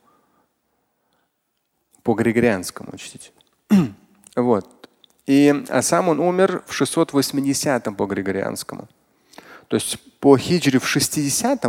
по 2.05 2.15
Григорианскому 2.15 2.91
учтите. 2.93 3.33
вот. 4.37 4.89
И, 5.27 5.65
а 5.69 5.83
сам 5.83 6.09
он 6.09 6.21
умер 6.21 6.63
в 6.67 6.73
680 6.73 7.97
по 7.97 8.07
Григорианскому. 8.07 8.89
То 9.67 9.75
есть 9.75 9.99
по 10.21 10.37
хиджре 10.39 10.79
в 10.79 10.87
60 10.87 11.65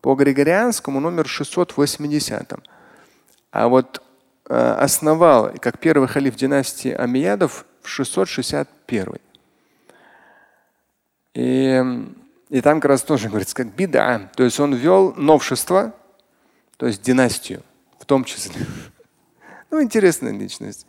по 0.00 0.14
Григорианскому 0.14 0.96
он 0.96 1.04
умер 1.04 1.28
в 1.28 1.30
680 1.30 2.52
-м. 2.52 2.62
А 3.50 3.68
вот 3.68 4.02
э, 4.48 4.54
основал, 4.54 5.52
как 5.60 5.78
первый 5.78 6.08
халиф 6.08 6.36
династии 6.36 6.90
Амиядов, 6.90 7.66
в 7.84 7.88
661. 7.88 9.14
И, 11.34 11.82
и 12.48 12.60
там 12.60 12.80
как 12.80 12.88
раз 12.88 13.02
тоже 13.02 13.28
говорится, 13.28 13.54
как 13.54 13.74
беда. 13.74 14.30
То 14.34 14.42
есть 14.42 14.58
он 14.58 14.74
ввел 14.74 15.14
новшество, 15.14 15.94
то 16.76 16.86
есть 16.86 17.02
династию 17.02 17.62
в 17.98 18.06
том 18.06 18.24
числе. 18.24 18.66
Ну, 19.70 19.82
интересная 19.82 20.32
личность. 20.32 20.86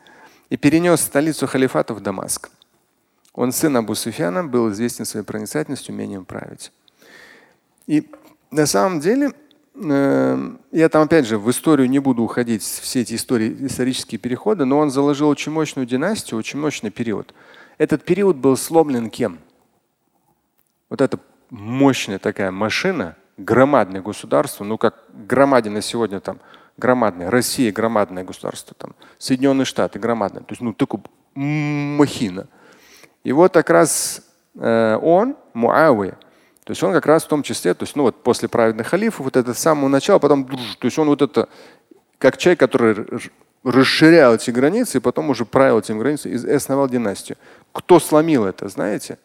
И 0.51 0.57
перенес 0.57 1.01
столицу 1.01 1.47
халифата 1.47 1.95
в 1.95 2.01
Дамаск. 2.01 2.51
Он 3.33 3.51
сын 3.51 3.75
Абу 3.77 3.95
Суфьяна, 3.95 4.43
был 4.43 4.71
известен 4.71 5.05
своей 5.05 5.25
проницательностью, 5.25 5.95
умением 5.95 6.23
править. 6.23 6.71
И 7.87 8.07
на 8.51 8.67
самом 8.67 8.99
деле, 8.99 9.33
я 9.77 10.89
там 10.89 11.03
опять 11.03 11.25
же 11.25 11.37
в 11.37 11.49
историю 11.51 11.89
не 11.89 11.99
буду 11.99 12.23
уходить, 12.23 12.63
все 12.63 13.01
эти 13.01 13.15
истории, 13.15 13.55
исторические 13.65 14.19
переходы, 14.19 14.63
но 14.65 14.79
он 14.79 14.89
заложил 14.89 15.27
очень 15.27 15.51
мощную 15.51 15.85
династию, 15.85 16.39
очень 16.39 16.59
мощный 16.59 16.91
период. 16.91 17.33
Этот 17.77 18.05
период 18.05 18.37
был 18.37 18.55
сломлен 18.55 19.09
кем? 19.09 19.39
Вот 20.89 21.01
эта 21.01 21.19
мощная 21.49 22.19
такая 22.19 22.51
машина, 22.51 23.17
громадное 23.37 24.01
государство, 24.01 24.63
ну 24.63 24.77
как 24.77 25.03
громадина 25.13 25.81
сегодня 25.81 26.21
там 26.21 26.39
громадная, 26.77 27.29
Россия 27.29 27.71
громадное 27.71 28.23
государство, 28.23 28.75
там, 28.77 28.95
Соединенные 29.17 29.65
Штаты 29.65 29.99
громадное, 29.99 30.41
то 30.41 30.51
есть 30.51 30.61
ну 30.61 30.73
такой 30.73 31.01
махина. 31.35 32.47
И 33.23 33.31
вот 33.31 33.53
как 33.53 33.69
раз 33.69 34.21
э, 34.55 34.97
он, 35.01 35.35
Муавия, 35.53 36.17
То 36.65 36.71
есть 36.71 36.83
он 36.83 36.91
как 36.91 37.05
раз 37.05 37.23
в 37.23 37.27
том 37.27 37.43
числе, 37.43 37.73
то 37.75 37.83
есть 37.83 37.95
ну 37.95 38.03
вот 38.03 38.23
после 38.23 38.49
праведных 38.49 38.87
халифов, 38.87 39.23
вот 39.25 39.37
это 39.37 39.53
с 39.53 39.59
самого 39.59 39.87
начала, 39.87 40.19
потом, 40.19 40.45
то 40.47 40.57
есть 40.85 40.97
он 40.97 41.07
вот 41.07 41.21
это, 41.21 41.47
как 42.17 42.37
человек, 42.37 42.59
который 42.59 43.05
расширял 43.63 44.35
эти 44.35 44.49
границы 44.49 44.97
и 44.97 45.01
потом 45.01 45.29
уже 45.29 45.45
правил 45.45 45.79
этими 45.79 45.99
границами 45.99 46.33
и 46.33 46.51
основал 46.51 46.89
династию. 46.89 47.37
Кто 47.71 47.99
сломил 47.99 48.45
это, 48.45 48.67
знаете? 48.67 49.19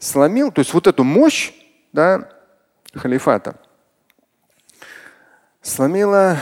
Сломил, 0.00 0.50
то 0.50 0.60
есть 0.60 0.72
вот 0.72 0.86
эту 0.86 1.04
мощь 1.04 1.52
да, 1.92 2.28
халифата 2.94 3.56
сломила, 5.60 6.38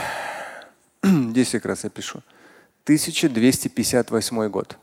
здесь 1.03 1.51
как 1.51 1.65
раз 1.65 1.83
я 1.83 1.89
пишу, 1.89 2.21
1258 2.83 4.49
год. 4.49 4.77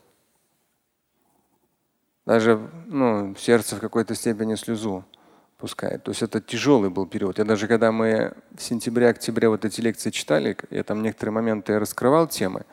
Даже 2.25 2.69
ну, 2.87 3.35
сердце 3.37 3.75
в 3.75 3.79
какой-то 3.79 4.15
степени 4.15 4.55
слезу 4.55 5.03
пускает. 5.57 6.03
То 6.03 6.11
есть 6.11 6.21
это 6.21 6.41
тяжелый 6.41 6.89
был 6.89 7.05
период. 7.05 7.37
Я 7.37 7.45
даже 7.45 7.67
когда 7.67 7.91
мы 7.91 8.33
в 8.55 8.61
сентябре-октябре 8.61 9.49
вот 9.49 9.65
эти 9.65 9.81
лекции 9.81 10.09
читали, 10.09 10.57
я 10.69 10.83
там 10.83 11.01
некоторые 11.01 11.33
моменты 11.33 11.79
раскрывал 11.79 12.27
темы. 12.27 12.65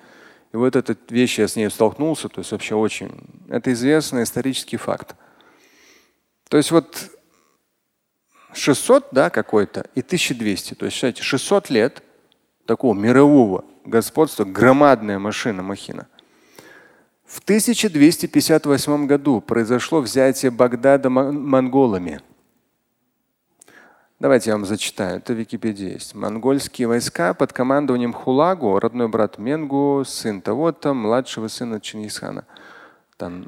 И 0.52 0.57
вот 0.57 0.75
эта 0.75 0.97
вещь, 1.09 1.38
я 1.38 1.47
с 1.47 1.57
ней 1.57 1.71
столкнулся, 1.71 2.28
то 2.28 2.40
есть 2.40 2.50
вообще 2.50 2.75
очень. 2.75 3.12
Это 3.49 3.73
известный 3.73 4.25
исторический 4.25 4.76
факт. 4.76 5.14
То 6.49 6.57
есть 6.57 6.73
вот 6.73 7.11
600, 8.52 9.09
да, 9.12 9.30
какой-то, 9.30 9.87
и 9.95 10.00
1200. 10.00 10.75
То 10.75 10.87
есть, 10.87 10.97
считайте, 10.97 11.23
600 11.23 11.71
лет 11.71 12.02
такого 12.66 12.95
мирового 12.95 13.64
господства, 13.85 14.45
громадная 14.45 15.19
машина, 15.19 15.62
махина. 15.62 16.09
В 17.30 17.38
1258 17.38 19.06
году 19.06 19.40
произошло 19.40 20.00
взятие 20.00 20.50
Багдада 20.50 21.10
монголами. 21.10 22.20
Давайте 24.18 24.50
я 24.50 24.56
вам 24.56 24.66
зачитаю. 24.66 25.18
Это 25.18 25.32
в 25.32 25.37
Википедии 25.37 25.92
есть. 25.92 26.16
Монгольские 26.16 26.88
войска 26.88 27.32
под 27.34 27.52
командованием 27.52 28.12
Хулагу, 28.12 28.80
родной 28.80 29.06
брат 29.06 29.38
Менгу, 29.38 30.02
сын 30.04 30.42
того-то, 30.42 30.92
младшего 30.92 31.46
сына 31.46 31.80
Чингисхана. 31.80 32.46
Там, 33.16 33.44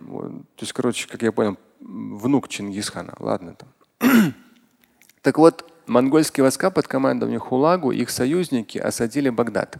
то 0.54 0.62
есть, 0.62 0.72
короче, 0.72 1.08
как 1.08 1.22
я 1.22 1.32
понял, 1.32 1.58
внук 1.80 2.48
Чингисхана. 2.48 3.14
Ладно 3.18 3.56
там. 3.56 4.34
так 5.22 5.38
вот, 5.38 5.68
монгольские 5.88 6.42
войска 6.44 6.70
под 6.70 6.86
командованием 6.86 7.40
Хулагу, 7.40 7.90
их 7.90 8.10
союзники 8.10 8.78
осадили 8.78 9.28
Багдад. 9.28 9.78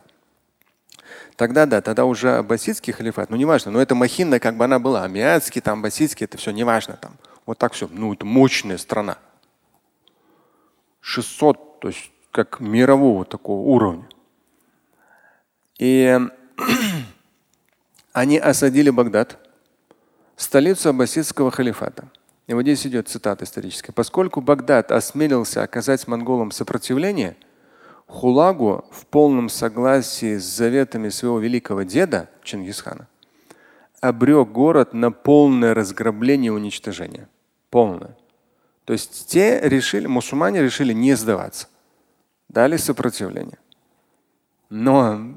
Тогда 1.43 1.67
да, 1.67 1.81
тогда 1.81 2.05
уже 2.05 2.37
аббасидский 2.37 2.93
халифат, 2.93 3.29
ну 3.29 3.35
неважно, 3.35 3.73
но 3.73 3.83
это 3.83 3.97
махина, 3.97 4.39
как 4.39 4.57
бы 4.57 4.65
она 4.65 4.79
была, 4.79 5.03
амиатский, 5.03 5.61
там, 5.61 5.81
аббасидский, 5.81 6.23
это 6.27 6.39
все 6.39 6.53
неважно 6.53 6.97
там. 6.97 7.19
Вот 7.47 7.59
так 7.59 7.73
все. 7.73 7.89
Ну, 7.91 8.13
это 8.13 8.25
мощная 8.25 8.79
страна. 8.79 9.19
600, 11.01 11.81
то 11.81 11.89
есть 11.89 12.13
как 12.31 12.61
мирового 12.61 13.25
такого 13.25 13.61
уровня. 13.61 14.09
И 15.81 16.17
они 18.13 18.39
осадили 18.39 18.91
Багдад, 18.91 19.37
столицу 20.37 20.91
аббасидского 20.91 21.51
халифата. 21.51 22.09
И 22.47 22.55
вот 22.55 22.63
здесь 22.63 22.87
идет 22.87 23.09
цитата 23.09 23.43
историческая. 23.43 23.91
Поскольку 23.91 24.41
Багдад 24.41 24.93
осмелился 24.93 25.65
оказать 25.65 26.07
монголам 26.07 26.53
сопротивление, 26.53 27.37
Хулагу 28.13 28.85
в 28.91 29.07
полном 29.07 29.49
согласии 29.49 30.37
с 30.37 30.45
заветами 30.45 31.09
своего 31.09 31.39
великого 31.39 31.83
деда 31.83 32.29
Чингисхана 32.43 33.09
обрек 34.03 34.49
город 34.49 34.93
на 34.93 35.11
полное 35.11 35.73
разграбление 35.73 36.49
и 36.49 36.51
уничтожение. 36.51 37.29
Полное. 37.71 38.15
То 38.85 38.93
есть 38.93 39.29
те 39.29 39.61
решили, 39.63 40.07
мусульмане 40.07 40.61
решили 40.61 40.93
не 40.93 41.15
сдаваться. 41.15 41.69
Дали 42.51 42.77
сопротивление. 42.77 43.59
Но, 44.69 45.35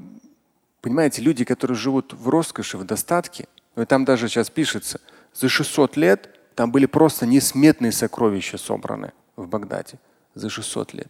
понимаете, 0.82 1.22
люди, 1.22 1.46
которые 1.46 1.78
живут 1.78 2.12
в 2.12 2.28
роскоши, 2.28 2.76
в 2.76 2.84
достатке, 2.84 3.48
ну 3.74 3.86
там 3.86 4.04
даже 4.04 4.28
сейчас 4.28 4.50
пишется, 4.50 5.00
за 5.32 5.48
600 5.48 5.96
лет 5.96 6.28
там 6.54 6.70
были 6.72 6.84
просто 6.84 7.24
несметные 7.24 7.92
сокровища 7.92 8.58
собраны 8.58 9.12
в 9.34 9.48
Багдаде. 9.48 9.98
За 10.34 10.50
600 10.50 10.92
лет. 10.92 11.08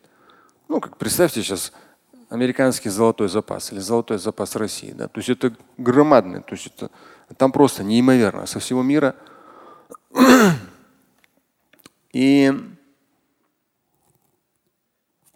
Ну, 0.69 0.81
как 0.81 0.97
представьте 0.97 1.43
сейчас 1.43 1.73
американский 2.29 2.89
золотой 2.89 3.29
запас 3.29 3.73
или 3.73 3.79
золотой 3.79 4.19
запас 4.19 4.57
России. 4.57 4.93
Да? 4.93 5.09
То 5.09 5.19
есть 5.21 5.29
это 5.29 5.55
громадный, 5.79 6.41
то 6.43 6.55
есть 6.55 6.67
это, 6.67 6.91
там 7.37 7.53
просто 7.53 7.85
неимоверно 7.85 8.47
со 8.47 8.59
всего 8.59 8.83
мира 8.83 9.15
и 12.13 12.53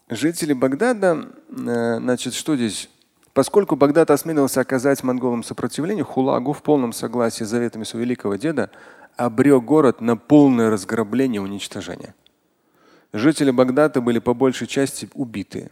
жители 0.08 0.52
Багдада, 0.52 1.28
э, 1.48 1.98
значит, 1.98 2.34
что 2.34 2.56
здесь? 2.56 2.88
Поскольку 3.32 3.76
Багдад 3.76 4.10
осмелился 4.10 4.60
оказать 4.60 5.02
монголам 5.04 5.44
сопротивление, 5.44 6.04
Хулагу 6.04 6.52
в 6.52 6.62
полном 6.62 6.92
согласии 6.92 7.44
с 7.44 7.48
заветами 7.48 7.84
своего 7.84 8.04
великого 8.04 8.34
деда 8.36 8.70
обрек 9.16 9.62
город 9.62 10.00
на 10.00 10.16
полное 10.16 10.70
разграбление 10.70 11.40
и 11.40 11.44
уничтожение. 11.44 12.14
Жители 13.12 13.50
Багдада 13.50 14.00
были 14.00 14.18
по 14.18 14.34
большей 14.34 14.66
части 14.66 15.08
убиты. 15.14 15.70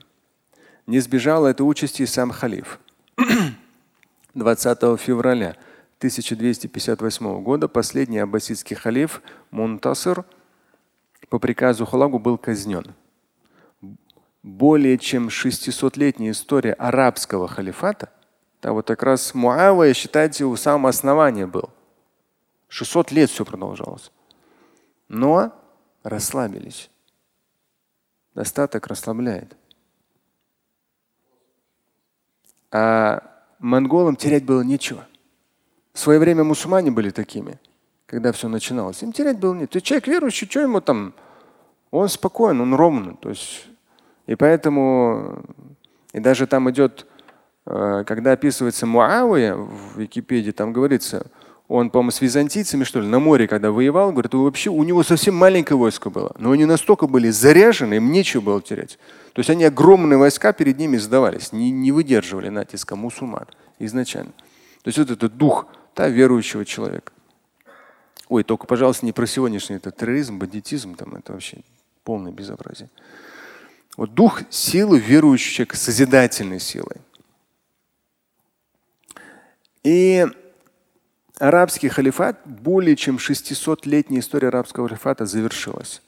Не 0.87 1.01
сбежал 1.01 1.47
этой 1.47 1.63
участи 1.63 2.03
и 2.03 2.07
сам 2.07 2.31
халиф. 2.31 2.81
20 4.35 4.79
февраля 5.01 5.57
1258 5.99 7.43
года 7.43 7.69
последний 7.69 8.19
аббасидский 8.19 8.77
халиф 8.77 9.23
Мунтасыр– 9.51 10.25
по 11.29 11.39
приказу 11.39 11.85
Халагу 11.85 12.19
был 12.19 12.39
казнен. 12.39 12.95
Более 14.43 14.97
чем 14.99 15.29
600-летняя 15.29 16.31
история 16.31 16.73
арабского 16.73 17.49
халифата, 17.49 18.11
да, 18.63 18.73
вот 18.73 18.87
как 18.87 19.03
раз 19.03 19.35
Муавия, 19.35 19.95
считайте, 19.95 20.45
у 20.45 20.57
самого 20.57 20.89
основания 20.89 21.47
был. 21.47 21.71
600 22.69 23.13
лет 23.13 23.31
все 23.31 23.45
продолжалось. 23.45 24.11
Но 25.09 25.53
расслабились. 26.03 26.91
Достаток 28.35 28.87
расслабляет. 28.87 29.57
А 32.71 33.23
монголам 33.59 34.17
терять 34.17 34.45
было 34.45 34.63
нечего. 34.63 35.07
В 35.93 35.99
свое 35.99 36.19
время 36.19 36.45
мусульмане 36.45 36.91
были 36.91 37.11
такими 37.11 37.59
когда 38.09 38.33
все 38.33 38.49
начиналось. 38.49 39.03
Им 39.03 39.13
терять 39.13 39.39
было 39.39 39.55
нет. 39.55 39.71
Ты 39.71 39.81
человек 39.81 40.09
верующий, 40.09 40.49
что 40.49 40.61
ему 40.61 40.81
там? 40.81 41.13
Он 41.91 42.09
спокоен, 42.09 42.61
он 42.61 42.75
ровный. 42.75 43.17
То 43.21 43.29
есть, 43.29 43.67
и 44.27 44.35
поэтому, 44.35 45.43
и 46.13 46.21
даже 46.21 46.47
там 46.47 46.71
идет, 46.71 47.07
э, 47.67 48.05
когда 48.07 48.33
описывается 48.33 48.87
Муавия 48.87 49.55
в 49.55 49.99
Википедии, 49.99 50.53
там 50.53 50.73
говорится, 50.73 51.27
он, 51.69 51.91
по-моему, 51.91 52.11
с 52.11 52.23
византийцами, 52.23 52.85
что 52.85 53.01
ли, 53.01 53.07
на 53.07 53.19
море, 53.19 53.47
когда 53.47 53.71
воевал, 53.71 54.11
говорит, 54.11 54.33
вообще 54.33 54.71
у 54.71 54.83
него 54.85 55.03
совсем 55.03 55.35
маленькое 55.35 55.77
войско 55.77 56.09
было. 56.09 56.35
Но 56.39 56.51
они 56.53 56.65
настолько 56.65 57.07
были 57.07 57.29
заряжены, 57.29 57.95
им 57.95 58.11
нечего 58.11 58.41
было 58.41 58.63
терять. 58.63 58.99
То 59.35 59.41
есть 59.41 59.51
они 59.51 59.65
огромные 59.65 60.17
войска 60.17 60.55
перед 60.55 60.79
ними 60.79 60.97
сдавались, 60.97 61.53
не, 61.53 61.71
не 61.71 61.93
выдерживали 61.93 62.49
натиска 62.49 62.97
мусульман 62.97 63.47
изначально. 63.79 64.33
То 64.83 64.89
есть 64.89 64.99
вот 64.99 65.11
этот 65.11 65.37
дух 65.37 65.67
да, 65.95 66.09
верующего 66.09 66.65
человека. 66.65 67.13
Ой, 68.31 68.45
только, 68.45 68.67
пожалуйста, 68.67 69.05
не 69.05 69.13
про 69.13 69.27
сегодняшний 69.27 69.77
это 69.77 69.91
терроризм, 69.91 70.39
бандитизм, 70.39 70.95
там 70.95 71.17
это 71.17 71.35
вообще 71.35 71.59
полное 72.03 72.33
безобразие. 72.33 72.89
Вот 73.99 74.15
дух 74.15 74.41
силы 74.49 74.99
верующего 74.99 75.55
человека, 75.55 75.77
созидательной 75.77 76.61
силой. 76.61 76.97
И 79.83 80.27
арабский 81.39 81.89
халифат, 81.89 82.41
более 82.45 82.97
чем 82.97 83.17
600-летняя 83.17 84.21
история 84.21 84.49
арабского 84.49 84.89
халифата 84.89 85.27
завершилась. 85.27 86.03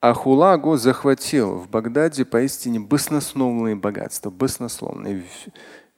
Ахулагу 0.00 0.76
захватил 0.76 1.56
в 1.56 1.68
Багдаде 1.68 2.24
поистине 2.24 2.80
баснословные 2.80 3.76
богатства, 3.76 4.30
баснословные. 4.30 5.24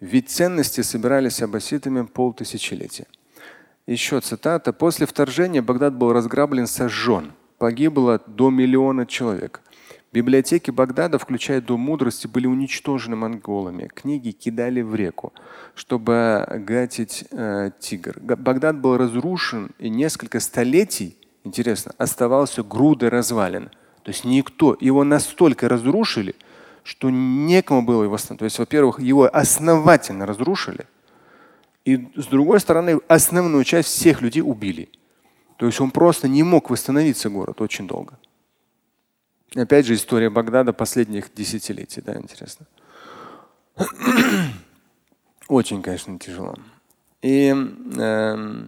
Ведь 0.00 0.30
ценности 0.30 0.82
собирались 0.82 1.42
аббаситами 1.42 2.02
полтысячелетия. 2.02 3.06
Еще 3.86 4.20
цитата. 4.20 4.72
После 4.72 5.06
вторжения 5.06 5.62
Багдад 5.62 5.94
был 5.94 6.12
разграблен, 6.12 6.66
сожжен. 6.66 7.32
Погибло 7.58 8.20
до 8.26 8.50
миллиона 8.50 9.06
человек. 9.06 9.60
Библиотеки 10.12 10.70
Багдада, 10.70 11.18
включая 11.18 11.60
Дом 11.60 11.80
мудрости, 11.80 12.26
были 12.26 12.46
уничтожены 12.46 13.16
монголами. 13.16 13.90
Книги 13.94 14.30
кидали 14.30 14.80
в 14.80 14.94
реку, 14.94 15.32
чтобы 15.74 16.46
гатить 16.66 17.24
э, 17.30 17.70
тигр. 17.78 18.18
Багдад 18.20 18.80
был 18.80 18.96
разрушен 18.96 19.70
и 19.78 19.88
несколько 19.88 20.40
столетий, 20.40 21.16
интересно, 21.44 21.92
оставался 21.98 22.62
грудой 22.62 23.10
развалин. 23.10 23.70
То 24.02 24.10
есть 24.10 24.24
никто, 24.24 24.76
его 24.80 25.04
настолько 25.04 25.68
разрушили, 25.68 26.34
что 26.82 27.10
некому 27.10 27.82
было 27.82 28.04
его 28.04 28.14
восстановить. 28.14 28.38
То 28.38 28.44
есть, 28.46 28.58
во-первых, 28.58 29.00
его 29.00 29.28
основательно 29.30 30.24
разрушили– 30.26 30.86
и 31.88 32.06
с 32.16 32.26
другой 32.26 32.60
стороны, 32.60 33.00
основную 33.08 33.64
часть 33.64 33.88
всех 33.88 34.20
людей 34.20 34.42
убили. 34.42 34.90
То 35.56 35.64
есть 35.64 35.80
он 35.80 35.90
просто 35.90 36.28
не 36.28 36.42
мог 36.42 36.68
восстановиться 36.68 37.30
город 37.30 37.62
очень 37.62 37.86
долго. 37.86 38.18
Опять 39.54 39.86
же 39.86 39.94
история 39.94 40.28
Багдада 40.28 40.72
последних 40.72 41.32
десятилетий, 41.34 42.02
да, 42.02 42.16
интересно. 42.16 42.66
Очень, 45.48 45.82
конечно, 45.82 46.18
тяжело. 46.18 46.54
И 47.22 47.54
э, 47.96 48.64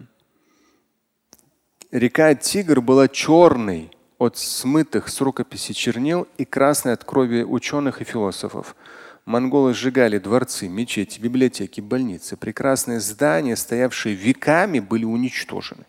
река 1.91 2.35
Тигр 2.35 2.81
была 2.81 3.07
черной 3.07 3.91
от 4.17 4.37
смытых 4.37 5.07
с 5.09 5.21
рукописи 5.21 5.73
чернил 5.73 6.27
и 6.37 6.45
красной 6.45 6.93
от 6.93 7.03
крови 7.03 7.43
ученых 7.43 8.01
и 8.01 8.03
философов. 8.03 8.75
Монголы 9.25 9.75
сжигали 9.75 10.17
дворцы, 10.17 10.67
мечети, 10.67 11.19
библиотеки, 11.19 11.79
больницы. 11.79 12.37
Прекрасные 12.37 12.99
здания, 12.99 13.55
стоявшие 13.55 14.15
веками, 14.15 14.79
были 14.79 15.05
уничтожены. 15.05 15.85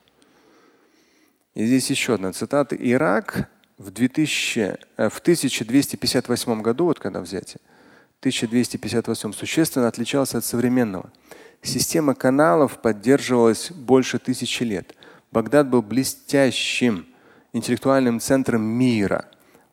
И 1.55 1.65
здесь 1.65 1.91
еще 1.91 2.15
одна 2.15 2.33
цитата. 2.33 2.77
Ирак 2.77 3.51
в, 3.83 3.91
2000, 3.91 4.79
э, 4.97 5.09
в 5.09 5.21
1258 5.21 6.63
году, 6.63 6.85
вот 6.87 6.99
когда 6.99 7.21
взятие, 7.21 7.61
1258 8.21 9.33
существенно 9.33 9.89
отличался 9.89 10.39
от 10.39 10.45
современного. 10.45 11.11
Система 11.63 12.15
каналов 12.15 12.81
поддерживалась 12.81 13.71
больше 13.71 14.19
тысячи 14.19 14.63
лет. 14.63 14.95
Багдад 15.33 15.69
был 15.69 15.83
блестящим 15.83 17.07
интеллектуальным 17.53 18.21
центром 18.21 18.63
мира. 18.63 19.27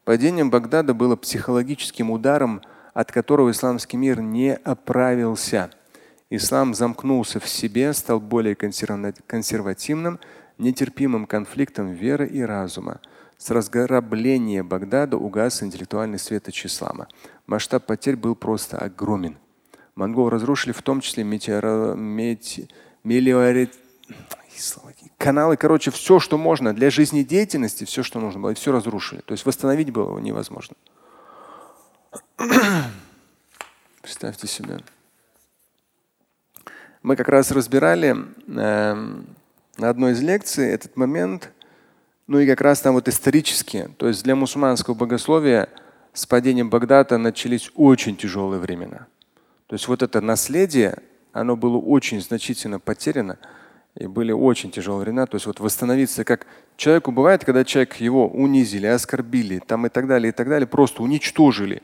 Падение 0.06 0.46
Багдада 0.46 0.94
было 0.94 1.16
психологическим 1.16 2.10
ударом, 2.10 2.62
от 2.94 3.12
которого 3.12 3.52
исламский 3.52 3.98
мир 3.98 4.22
не 4.22 4.56
оправился. 4.56 5.70
Ислам 6.32 6.74
замкнулся 6.74 7.40
в 7.40 7.48
себе, 7.48 7.94
стал 7.94 8.20
более 8.20 8.56
консервативным, 8.56 10.20
нетерпимым 10.58 11.26
конфликтом 11.26 11.92
веры 11.92 12.28
и 12.28 12.42
разума. 12.42 13.00
С 13.40 13.50
разграбления 13.52 14.64
Багдада 14.64 15.16
угас 15.16 15.64
интеллектуальный 15.64 16.20
светоч 16.20 16.66
ислама. 16.66 17.08
Масштаб 17.48 17.86
потерь 17.86 18.18
был 18.18 18.36
просто 18.36 18.78
огромен. 18.78 19.38
Монголы 19.96 20.30
разрушили 20.30 20.74
в 20.74 20.82
том 20.82 21.00
числе 21.00 21.24
метеоро... 21.24 21.96
мети... 21.96 22.68
мелиорит... 23.06 23.74
каналы, 25.18 25.56
короче, 25.56 25.90
все, 25.90 26.20
что 26.20 26.38
можно 26.38 26.76
для 26.76 26.90
жизнедеятельности, 26.90 27.86
все, 27.86 28.04
что 28.04 28.20
нужно 28.20 28.42
было, 28.42 28.54
все 28.56 28.74
разрушили. 28.74 29.22
То 29.22 29.32
есть 29.32 29.46
восстановить 29.46 29.90
было 29.90 30.20
невозможно. 30.20 30.76
Представьте 34.02 34.48
себе. 34.48 34.82
Мы 37.04 37.16
как 37.16 37.30
раз 37.30 37.52
разбирали 37.52 38.18
э, 38.48 38.94
на 39.78 39.90
одной 39.90 40.12
из 40.12 40.22
лекций 40.22 40.68
этот 40.70 40.98
момент, 40.98 41.54
ну 42.30 42.38
и 42.40 42.46
как 42.46 42.62
раз 42.62 42.80
там 42.80 42.94
вот 42.94 43.08
исторически, 43.08 43.90
то 43.98 44.08
есть 44.08 44.24
для 44.24 44.36
мусульманского 44.36 44.94
богословия 44.94 45.68
с 46.14 46.28
падением 46.28 46.70
Багдада 46.70 47.18
начались 47.18 47.72
очень 47.74 48.16
тяжелые 48.16 48.62
времена. 48.62 49.08
То 49.66 49.74
есть 49.74 49.88
вот 49.88 50.04
это 50.04 50.22
наследие, 50.22 51.00
оно 51.34 51.58
было 51.58 51.78
очень 51.78 52.22
значительно 52.22 52.80
потеряно 52.80 53.40
и 53.96 54.06
были 54.06 54.32
очень 54.32 54.70
тяжелые 54.70 55.06
времена. 55.06 55.26
То 55.26 55.38
есть 55.38 55.48
вот 55.48 55.60
восстановиться, 55.60 56.24
как 56.24 56.46
человеку 56.78 57.12
бывает, 57.12 57.44
когда 57.44 57.66
человек 57.66 57.96
его 57.96 58.28
унизили, 58.28 58.86
оскорбили, 58.86 59.58
там 59.58 59.88
и 59.88 59.90
так 59.90 60.06
далее, 60.06 60.30
и 60.30 60.32
так 60.32 60.50
далее, 60.50 60.68
просто 60.68 61.02
уничтожили. 61.02 61.82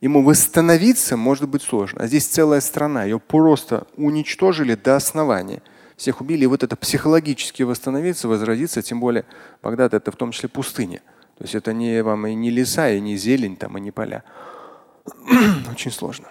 Ему 0.00 0.22
восстановиться 0.22 1.18
может 1.18 1.46
быть 1.46 1.60
сложно. 1.60 2.04
А 2.04 2.06
здесь 2.06 2.26
целая 2.26 2.62
страна, 2.62 3.04
ее 3.04 3.20
просто 3.20 3.86
уничтожили 3.98 4.76
до 4.76 4.96
основания 4.96 5.60
всех 5.96 6.20
убили. 6.20 6.44
И 6.44 6.46
вот 6.46 6.62
это 6.62 6.76
психологически 6.76 7.62
восстановиться, 7.62 8.28
возродиться, 8.28 8.82
тем 8.82 9.00
более 9.00 9.24
Багдад 9.62 9.94
это 9.94 10.10
в 10.10 10.16
том 10.16 10.32
числе 10.32 10.48
пустыня. 10.48 11.00
То 11.38 11.44
есть 11.44 11.54
это 11.54 11.72
не 11.72 12.02
вам 12.02 12.26
и 12.26 12.34
не 12.34 12.50
леса, 12.50 12.90
и 12.90 13.00
не 13.00 13.16
зелень, 13.16 13.56
там, 13.56 13.76
и 13.78 13.80
не 13.80 13.90
поля. 13.90 14.22
Очень 15.70 15.90
сложно. 15.90 16.28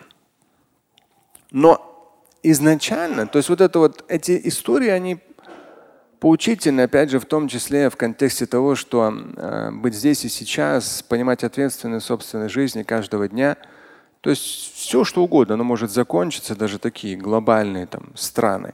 Но 1.51 2.09
изначально, 2.41 3.27
то 3.27 3.37
есть 3.37 3.49
вот 3.49 3.61
это 3.61 3.79
вот, 3.79 4.03
эти 4.07 4.39
истории, 4.45 4.89
они 4.89 5.19
поучительны, 6.19 6.81
опять 6.81 7.09
же, 7.09 7.19
в 7.19 7.25
том 7.25 7.47
числе 7.47 7.89
в 7.89 7.97
контексте 7.97 8.45
того, 8.45 8.75
что 8.75 9.13
э, 9.13 9.71
быть 9.71 9.93
здесь 9.93 10.23
и 10.23 10.29
сейчас, 10.29 11.03
понимать 11.03 11.43
ответственность 11.43 12.05
собственной 12.05 12.47
жизни 12.47 12.83
каждого 12.83 13.27
дня. 13.27 13.57
То 14.21 14.29
есть 14.29 14.73
все, 14.73 15.03
что 15.03 15.21
угодно, 15.21 15.55
оно 15.55 15.65
может 15.65 15.91
закончиться, 15.91 16.55
даже 16.55 16.79
такие 16.79 17.17
глобальные 17.17 17.87
там, 17.87 18.11
страны 18.15 18.73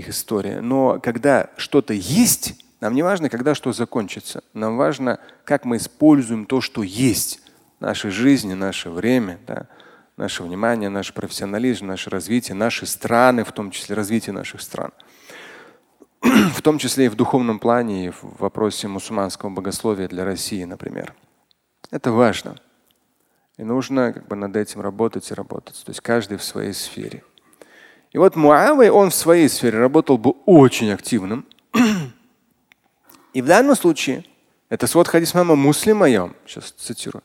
их 0.00 0.08
история. 0.08 0.60
Но 0.60 0.98
когда 1.00 1.50
что-то 1.56 1.94
есть, 1.94 2.54
нам 2.80 2.94
не 2.94 3.02
важно, 3.02 3.28
когда 3.28 3.54
что 3.54 3.72
закончится. 3.72 4.42
Нам 4.52 4.76
важно, 4.76 5.20
как 5.44 5.64
мы 5.64 5.76
используем 5.76 6.46
то, 6.46 6.60
что 6.60 6.82
есть 6.82 7.40
нашей 7.78 8.10
жизни, 8.10 8.54
наше 8.54 8.90
время, 8.90 9.38
да, 9.46 9.68
наше 10.16 10.42
внимание, 10.42 10.88
наш 10.88 11.14
профессионализм, 11.14 11.86
наше 11.86 12.10
развитие, 12.10 12.54
наши 12.54 12.86
страны, 12.86 13.44
в 13.44 13.52
том 13.52 13.70
числе 13.70 13.96
развитие 13.96 14.34
наших 14.34 14.60
стран. 14.60 14.92
В 16.22 16.60
том 16.60 16.76
числе 16.76 17.06
и 17.06 17.08
в 17.08 17.14
духовном 17.14 17.58
плане, 17.58 18.06
и 18.06 18.10
в 18.10 18.36
вопросе 18.38 18.88
мусульманского 18.88 19.48
богословия 19.48 20.06
для 20.06 20.26
России, 20.26 20.64
например. 20.64 21.14
Это 21.90 22.12
важно. 22.12 22.56
И 23.56 23.62
нужно 23.62 24.12
как 24.12 24.28
бы 24.28 24.36
над 24.36 24.54
этим 24.54 24.82
работать 24.82 25.30
и 25.30 25.34
работать. 25.34 25.82
То 25.82 25.90
есть 25.90 26.02
каждый 26.02 26.36
в 26.36 26.44
своей 26.44 26.74
сфере. 26.74 27.24
И 28.12 28.18
вот 28.18 28.34
Муавей, 28.36 28.90
он 28.90 29.10
в 29.10 29.14
своей 29.14 29.48
сфере 29.48 29.78
работал 29.78 30.18
бы 30.18 30.32
очень 30.44 30.90
активным. 30.90 31.46
И 33.32 33.42
в 33.42 33.46
данном 33.46 33.76
случае, 33.76 34.24
это 34.68 34.86
свод 34.86 35.06
хадис 35.06 35.34
мама 35.34 35.54
Муслима, 35.54 36.08
я 36.08 36.30
сейчас 36.46 36.72
цитирую. 36.72 37.22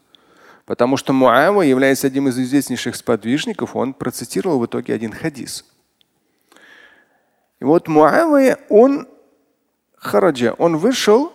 Потому 0.65 0.97
что 0.97 1.13
Муава, 1.13 1.61
является 1.61 2.07
одним 2.07 2.27
из 2.27 2.37
известнейших 2.37 2.95
сподвижников, 2.95 3.75
он 3.75 3.93
процитировал 3.93 4.59
в 4.59 4.65
итоге 4.65 4.93
один 4.93 5.11
хадис. 5.11 5.65
И 7.59 7.63
вот 7.63 7.87
Муавия, 7.87 8.59
он 8.69 9.07
хараджа, 9.97 10.53
он 10.53 10.77
вышел 10.77 11.33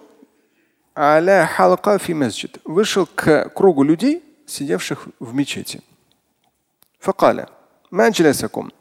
аля 0.96 1.48
халка 1.52 1.98
фи 1.98 2.14
масджид, 2.14 2.58
вышел 2.64 3.06
к 3.06 3.48
кругу 3.48 3.82
людей, 3.82 4.22
сидевших 4.46 5.08
в 5.18 5.34
мечети. 5.34 5.80
Факаля, 6.98 7.48
маджлясакум. 7.90 8.72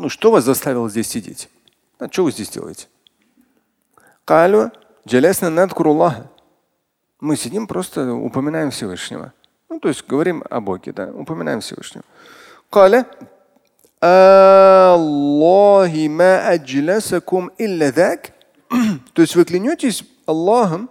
Ну, 0.00 0.08
что 0.08 0.30
вас 0.30 0.44
заставило 0.44 0.88
здесь 0.88 1.08
сидеть? 1.08 1.50
А 1.98 2.10
что 2.10 2.24
вы 2.24 2.32
здесь 2.32 2.48
делаете? 2.48 2.88
Мы 7.20 7.36
сидим, 7.36 7.66
просто 7.66 8.14
упоминаем 8.14 8.70
Всевышнего. 8.70 9.34
Ну, 9.68 9.78
то 9.78 9.88
есть 9.88 10.06
говорим 10.06 10.42
о 10.48 10.62
Боге, 10.62 10.94
да, 10.94 11.12
упоминаем 11.12 11.60
Всевышнего. 11.60 12.02
Каля, 12.70 13.06
Аллахи 14.00 14.88
ма 16.08 16.56
дак. 17.92 18.32
То 19.12 19.20
есть 19.20 19.36
вы 19.36 19.44
клянетесь 19.44 20.04
Аллахом, 20.24 20.88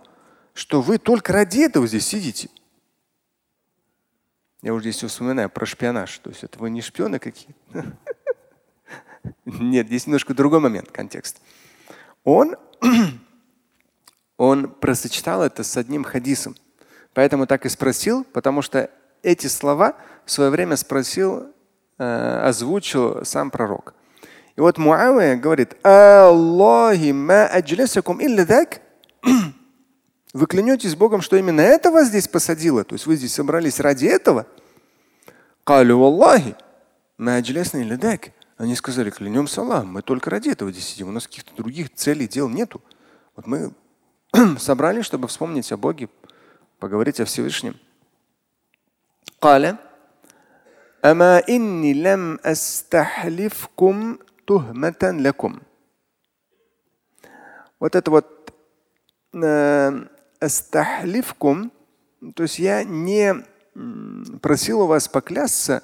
что 0.53 0.83
вы 0.83 0.99
только 0.99 1.33
ради 1.33 1.61
этого 1.61 1.87
здесь 1.87 2.05
сидите. 2.05 2.49
Я 4.61 4.75
уже 4.75 4.91
здесь 4.91 5.03
вспоминаю 5.09 5.49
про 5.49 5.65
шпионаж. 5.65 6.15
То 6.19 6.29
есть 6.29 6.43
это 6.43 6.59
вы 6.59 6.69
не 6.69 6.83
шпионы 6.83 7.17
какие-то. 7.17 7.55
Нет, 9.45 9.87
здесь 9.87 10.07
немножко 10.07 10.33
другой 10.33 10.59
момент, 10.59 10.91
контекст. 10.91 11.41
Он, 12.23 12.55
он 14.37 14.69
просочетал 14.69 15.43
это 15.43 15.63
с 15.63 15.77
одним 15.77 16.03
хадисом. 16.03 16.55
Поэтому 17.13 17.47
так 17.47 17.65
и 17.65 17.69
спросил, 17.69 18.23
потому 18.23 18.61
что 18.61 18.89
эти 19.23 19.47
слова 19.47 19.95
в 20.25 20.31
свое 20.31 20.49
время 20.49 20.75
спросил, 20.75 21.47
э, 21.97 22.41
озвучил 22.43 23.25
сам 23.25 23.51
пророк. 23.51 23.93
И 24.55 24.61
вот 24.61 24.77
Муавия 24.77 25.35
говорит, 25.35 25.75
Аллахи 25.85 27.11
ма 27.11 27.45
аджлисакум 27.45 28.21
илля 28.21 28.45
дак. 28.45 28.81
Вы 30.33 30.45
клянетесь 30.45 30.95
Богом, 30.95 31.21
что 31.21 31.37
именно 31.37 31.61
это 31.61 31.91
вас 31.91 32.07
здесь 32.09 32.27
посадило? 32.27 32.83
То 32.83 32.93
есть 32.93 33.07
вы 33.07 33.15
здесь 33.15 33.33
собрались 33.33 33.79
ради 33.79 34.05
этого? 34.05 34.45
Калю 35.63 36.03
Аллахи 36.03 36.55
ма 37.17 37.37
аджлисна 37.37 37.81
илля 37.81 37.97
дак. 37.97 38.31
Они 38.58 38.76
сказали, 38.76 39.10
клянемся 39.10 39.62
Аллахом, 39.62 39.92
мы 39.92 40.02
только 40.02 40.30
ради 40.30 40.48
этого 40.48 40.70
здесь 40.70 40.86
сидим, 40.86 41.08
у 41.08 41.12
нас 41.12 41.26
каких-то 41.26 41.54
других 41.56 41.92
целей, 41.92 42.28
дел 42.28 42.48
нету. 42.48 42.80
Вот 43.34 43.46
мы 43.46 43.72
собрались, 44.58 45.04
чтобы 45.04 45.26
вспомнить 45.26 45.70
о 45.72 45.76
Боге, 45.76 46.08
поговорить 46.78 47.20
о 47.20 47.24
Всевышнем. 47.24 47.76
قال 49.40 49.76
أما 51.04 51.42
إني 51.48 51.94
لم 51.94 52.38
أستحلفكم 52.44 54.18
تهمة 54.46 55.02
لكم 55.02 55.60
Вот 57.80 57.94
это 57.94 58.10
вот 58.10 58.54
أستحلفكم, 60.40 61.70
то 62.34 62.42
есть 62.44 62.58
я 62.58 62.84
не 62.84 63.34
просил 64.40 64.82
у 64.82 64.86
вас 64.86 65.08
поклясться 65.08 65.82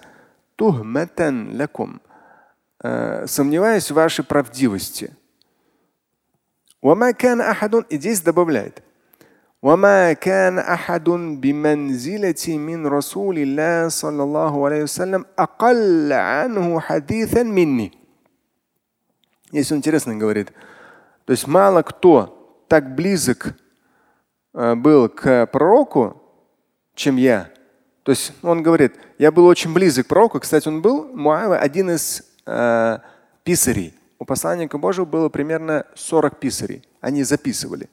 тухматан 0.56 1.58
лакум, 1.60 2.00
Э, 2.00 2.03
сомневаюсь 2.82 3.90
в 3.90 3.94
вашей 3.94 4.24
правдивости. 4.24 5.12
وما 6.82 7.10
كان 7.10 7.40
أحد 7.40 7.84
и 7.90 7.98
здесь 7.98 8.20
добавляет 8.22 8.82
وما 9.62 10.12
كان 10.14 10.58
أحد 10.58 11.04
بمنزلة 11.40 12.56
من 12.56 12.86
رسول 12.86 13.38
الله 13.38 13.88
صلى 13.88 14.22
الله 14.22 14.64
عليه 14.66 14.82
وسلم 14.82 15.24
أقل 15.38 16.12
عنه 16.12 16.80
حديثا 16.80 17.42
مني. 17.42 17.92
Здесь 19.52 19.72
интересно 19.72 20.16
говорит. 20.16 20.52
То 21.26 21.32
есть 21.32 21.46
мало 21.46 21.82
кто 21.82 22.64
так 22.68 22.94
близок 22.94 23.54
был 24.54 25.10
к 25.10 25.46
пророку, 25.48 26.22
чем 26.94 27.16
я. 27.16 27.50
То 28.04 28.12
есть 28.12 28.32
он 28.42 28.62
говорит, 28.62 28.94
я 29.18 29.30
был 29.30 29.44
очень 29.44 29.74
близок 29.74 30.06
к 30.06 30.08
пророку. 30.08 30.40
Кстати, 30.40 30.66
он 30.66 30.80
был, 30.80 31.04
Муава, 31.14 31.58
один 31.58 31.90
из 31.90 32.22
э, 32.45 32.99
писарей. 33.43 33.93
У 34.19 34.25
посланника 34.25 34.77
Божьего 34.77 35.05
было 35.05 35.29
примерно 35.29 35.85
40 35.95 36.39
писарей. 36.39 36.83
Они 37.01 37.23
записывали. 37.23 37.89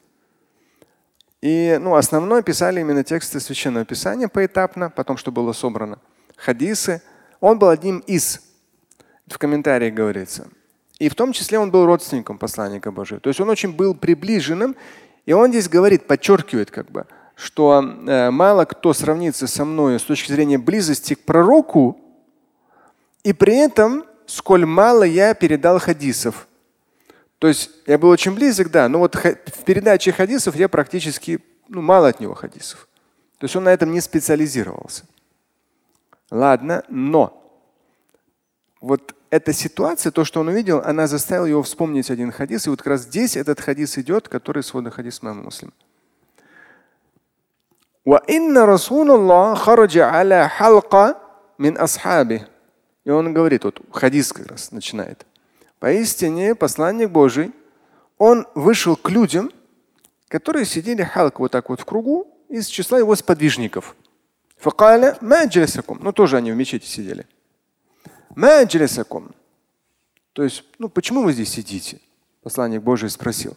И 1.41 1.77
ну, 1.81 1.97
основное 1.97 2.43
писали 2.43 2.81
именно 2.81 3.03
тексты 3.03 3.41
священного 3.41 3.85
писания 3.85 4.29
поэтапно, 4.29 4.91
потом, 4.91 5.17
что 5.17 5.33
было 5.33 5.53
собрано. 5.53 5.99
Хадисы. 6.37 7.03
Он 7.41 7.59
был 7.59 7.69
одним 7.69 7.99
из. 8.01 8.41
В 9.27 9.39
комментариях 9.39 9.95
говорится. 9.95 10.49
И 10.99 11.09
в 11.09 11.15
том 11.17 11.33
числе 11.33 11.59
он 11.59 11.71
был 11.71 11.85
родственником 11.85 12.39
посланника 12.39 12.93
Божьего. 12.93 13.21
То 13.21 13.29
есть 13.29 13.41
он 13.41 13.51
очень 13.51 13.73
был 13.73 13.95
приближенным. 13.95 14.77
И 15.27 15.33
он 15.33 15.51
здесь 15.51 15.69
говорит, 15.69 16.07
подчеркивает 16.07 16.71
как 16.71 16.91
бы, 16.91 17.07
что 17.35 17.83
э, 17.83 18.31
мало 18.31 18.65
кто 18.65 18.93
сравнится 18.93 19.47
со 19.47 19.65
мной 19.65 19.99
с 19.99 20.03
точки 20.03 20.31
зрения 20.31 20.59
близости 20.59 21.15
к 21.15 21.25
пророку, 21.25 21.99
и 23.25 23.33
при 23.33 23.57
этом, 23.57 24.05
сколь 24.27 24.65
мало 24.65 25.05
я 25.05 25.35
передал 25.35 25.79
хадисов. 25.79 26.49
То 27.39 27.49
есть 27.49 27.71
я 27.87 27.99
был 27.99 28.09
очень 28.09 28.35
близок, 28.35 28.71
да, 28.71 28.89
но 28.89 29.01
вот 29.01 29.17
в 29.17 29.65
передаче 29.65 30.13
хадисов 30.13 30.55
я 30.55 30.69
практически, 30.69 31.41
ну, 31.69 31.83
мало 31.83 32.09
от 32.09 32.21
него 32.21 32.35
хадисов. 32.35 32.89
То 33.39 33.47
есть 33.47 33.57
он 33.57 33.65
на 33.65 33.73
этом 33.73 33.91
не 33.91 34.01
специализировался. 34.01 35.05
Ладно, 36.31 36.85
но 36.89 37.43
вот 38.81 39.15
эта 39.31 39.53
ситуация, 39.53 40.13
то, 40.13 40.25
что 40.25 40.41
он 40.41 40.49
увидел, 40.49 40.83
она 40.85 41.07
заставила 41.07 41.47
его 41.47 41.63
вспомнить 41.63 42.11
один 42.11 42.31
хадис. 42.31 42.67
И 42.67 42.71
вот 42.71 42.79
как 42.81 42.89
раз 42.89 43.01
здесь 43.03 43.37
этот 43.37 43.61
хадис 43.61 43.97
идет, 43.99 44.29
который 44.29 44.63
сводный 44.63 44.91
хадис 44.91 45.23
мама 45.23 45.43
муслим. 45.43 45.73
И 53.05 53.11
он 53.11 53.33
говорит, 53.33 53.65
вот 53.65 53.81
хадис 53.91 54.33
как 54.33 54.47
раз 54.47 54.71
начинает. 54.73 55.27
Поистине 55.79 56.55
посланник 56.55 57.11
Божий, 57.11 57.53
он 58.19 58.47
вышел 58.55 58.97
к 58.97 59.11
людям, 59.11 59.51
которые 60.29 60.65
сидели 60.65 61.03
халк 61.03 61.41
вот 61.41 61.51
так 61.51 61.69
вот 61.69 61.81
в 61.81 61.85
кругу 61.85 62.29
из 62.49 62.67
числа 62.67 62.99
его 62.99 63.17
сподвижников. 63.17 63.97
Ну 66.01 66.13
тоже 66.13 66.37
они 66.37 66.53
в 66.53 66.57
мечети 66.57 66.87
сидели. 66.87 67.27
То 70.33 70.45
есть, 70.45 70.65
ну 70.79 70.89
почему 70.89 71.23
вы 71.23 71.33
здесь 71.33 71.51
сидите? 71.51 72.01
Посланник 72.43 72.83
Божий 72.83 73.11
спросил. 73.11 73.57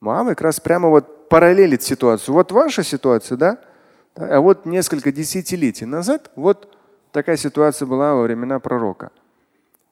Мама 0.00 0.30
как 0.30 0.42
раз 0.42 0.60
прямо 0.60 0.88
вот 0.88 1.28
параллелит 1.28 1.82
ситуацию. 1.82 2.34
Вот 2.34 2.52
ваша 2.52 2.84
ситуация, 2.84 3.36
да? 3.36 3.58
А 4.14 4.40
вот 4.40 4.64
несколько 4.64 5.10
десятилетий 5.12 5.84
назад 5.84 6.30
вот 6.36 6.77
такая 7.11 7.37
ситуация 7.37 7.85
была 7.85 8.13
во 8.13 8.23
времена 8.23 8.59
пророка. 8.59 9.11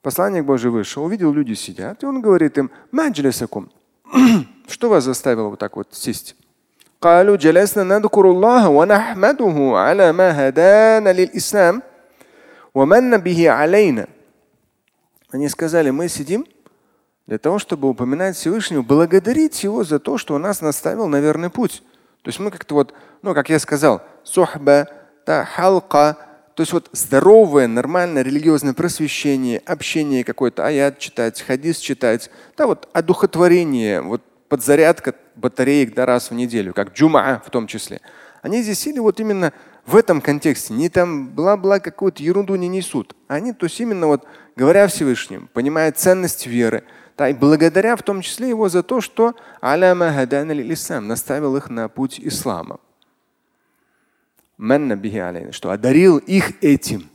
Посланник 0.02 0.44
Божий 0.44 0.70
вышел, 0.70 1.04
увидел, 1.04 1.32
люди 1.32 1.54
сидят, 1.54 2.02
и 2.02 2.06
он 2.06 2.20
говорит 2.20 2.58
им, 2.58 2.70
маджлисакум, 2.90 3.70
что 4.66 4.88
вас 4.88 5.04
заставило 5.04 5.48
вот 5.48 5.58
так 5.58 5.76
вот 5.76 5.88
сесть? 5.92 6.36
قالوا 7.02 7.36
جلسنا 7.36 7.98
نذكر 7.98 8.30
الله 8.30 8.68
ونحمده 8.68 9.72
على 9.74 10.12
ما 10.12 10.48
هدانا 10.48 11.12
للإسلام 11.12 11.82
ومن 12.74 13.16
به 13.18 13.50
علينا. 13.50 14.06
Они 15.32 15.48
сказали, 15.48 15.90
мы 15.90 16.08
сидим 16.08 16.46
для 17.26 17.38
того, 17.38 17.58
чтобы 17.58 17.88
упоминать 17.88 18.36
Всевышнего, 18.36 18.82
благодарить 18.82 19.64
Его 19.64 19.82
за 19.82 19.98
то, 19.98 20.18
что 20.18 20.34
Он 20.34 20.42
нас 20.42 20.60
наставил 20.60 21.08
на 21.08 21.20
верный 21.20 21.50
путь. 21.50 21.82
То 22.22 22.28
есть 22.28 22.38
мы 22.38 22.50
как-то 22.50 22.74
вот, 22.74 22.94
ну, 23.22 23.34
как 23.34 23.48
я 23.48 23.58
сказал, 23.58 24.02
сухба, 24.24 24.88
да, 25.26 25.44
халка, 25.44 26.18
то 26.57 26.61
есть 26.61 26.73
вот 26.73 26.89
здоровое, 26.91 27.67
нормальное 27.67 28.23
религиозное 28.23 28.73
просвещение, 28.73 29.59
общение 29.59 30.23
какое-то, 30.23 30.65
аят 30.65 30.97
читать, 30.97 31.39
хадис 31.39 31.77
читать, 31.77 32.31
да, 32.57 32.65
вот 32.65 32.89
одухотворение, 32.93 34.01
вот 34.01 34.23
подзарядка 34.49 35.13
батареек 35.35 35.93
да, 35.93 36.07
раз 36.07 36.31
в 36.31 36.33
неделю, 36.33 36.73
как 36.73 36.95
джума 36.95 37.43
в 37.45 37.51
том 37.51 37.67
числе. 37.67 38.01
Они 38.41 38.63
здесь 38.63 38.79
сели 38.79 38.97
вот 38.97 39.19
именно 39.19 39.53
в 39.85 39.95
этом 39.95 40.19
контексте. 40.19 40.73
Не 40.73 40.89
там 40.89 41.27
бла-бла 41.29 41.79
какую-то 41.79 42.23
ерунду 42.23 42.55
не 42.55 42.67
несут. 42.67 43.15
Они 43.27 43.53
то 43.53 43.67
есть 43.67 43.79
именно 43.79 44.07
вот 44.07 44.25
говоря 44.55 44.87
Всевышним, 44.87 45.51
понимая 45.53 45.91
ценность 45.91 46.47
веры, 46.47 46.85
да, 47.19 47.29
и 47.29 47.35
благодаря 47.35 47.95
в 47.95 48.01
том 48.01 48.21
числе 48.21 48.49
его 48.49 48.67
за 48.67 48.81
то, 48.81 48.99
что 48.99 49.35
аляма 49.61 50.11
наставил 51.01 51.55
их 51.55 51.69
на 51.69 51.87
путь 51.87 52.19
ислама 52.19 52.79
что 55.51 55.69
одарил 55.71 56.17
их 56.17 56.63
этим. 56.63 57.09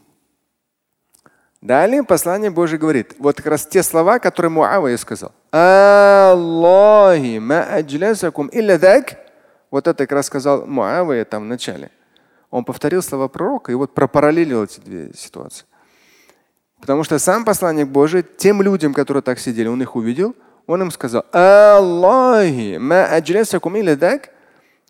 Далее 1.60 2.02
послание 2.02 2.50
Божие 2.50 2.78
говорит, 2.78 3.14
вот 3.18 3.36
как 3.36 3.46
раз 3.46 3.66
те 3.66 3.82
слова, 3.82 4.18
которые 4.18 4.50
Муавия 4.50 4.96
сказал. 4.96 5.32
Вот 9.70 9.86
это 9.86 10.04
как 10.06 10.12
раз 10.12 10.26
сказал 10.26 10.66
Муавия 10.66 11.24
там 11.24 11.44
в 11.44 11.46
начале. 11.46 11.90
Он 12.50 12.64
повторил 12.64 13.00
слова 13.00 13.28
пророка 13.28 13.70
и 13.70 13.76
вот 13.76 13.94
пропараллелил 13.94 14.64
эти 14.64 14.80
две 14.80 15.12
ситуации. 15.14 15.64
Потому 16.80 17.04
что 17.04 17.20
сам 17.20 17.44
посланник 17.44 17.86
Божий 17.88 18.24
тем 18.24 18.60
людям, 18.60 18.92
которые 18.92 19.22
так 19.22 19.38
сидели, 19.38 19.68
он 19.68 19.80
их 19.80 19.94
увидел, 19.94 20.34
он 20.66 20.82
им 20.82 20.90
сказал, 20.90 21.24
Аллахи 21.32 22.76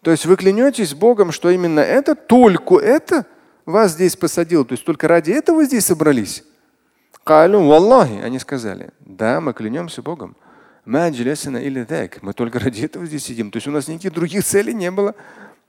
то 0.02 0.10
есть 0.10 0.26
вы 0.26 0.36
клянетесь 0.36 0.94
Богом, 0.94 1.30
что 1.30 1.48
именно 1.50 1.80
это, 1.80 2.14
только 2.16 2.76
это 2.76 3.24
вас 3.64 3.92
здесь 3.92 4.16
посадил. 4.16 4.64
То 4.64 4.72
есть 4.72 4.84
только 4.84 5.06
ради 5.06 5.30
этого 5.30 5.56
вы 5.56 5.66
здесь 5.66 5.86
собрались. 5.86 6.44
Они 8.20 8.40
сказали, 8.40 8.90
да, 8.98 9.40
мы 9.40 9.52
клянемся 9.52 10.02
Богом. 10.02 10.36
Мы 12.22 12.32
только 12.32 12.58
ради 12.58 12.84
этого 12.84 13.06
здесь 13.06 13.24
сидим. 13.24 13.52
То 13.52 13.58
есть 13.58 13.68
у 13.68 13.70
нас 13.70 13.86
никаких 13.86 14.12
других 14.12 14.44
целей 14.44 14.74
не 14.74 14.90
было. 14.90 15.14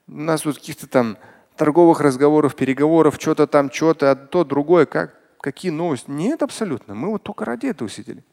У 0.07 0.13
нас 0.15 0.43
вот 0.45 0.55
каких-то 0.55 0.87
там 0.87 1.17
торговых 1.55 2.01
разговоров, 2.01 2.55
переговоров, 2.55 3.17
что-то 3.19 3.45
там, 3.45 3.71
что-то, 3.71 4.09
а 4.09 4.15
то, 4.15 4.43
другое, 4.43 4.87
как, 4.87 5.15
какие 5.39 5.71
новости. 5.71 6.09
Нет, 6.09 6.41
абсолютно. 6.41 6.95
Мы 6.95 7.09
вот 7.11 7.21
только 7.21 7.45
ради 7.45 7.67
этого 7.67 7.87
сидели. 7.87 8.23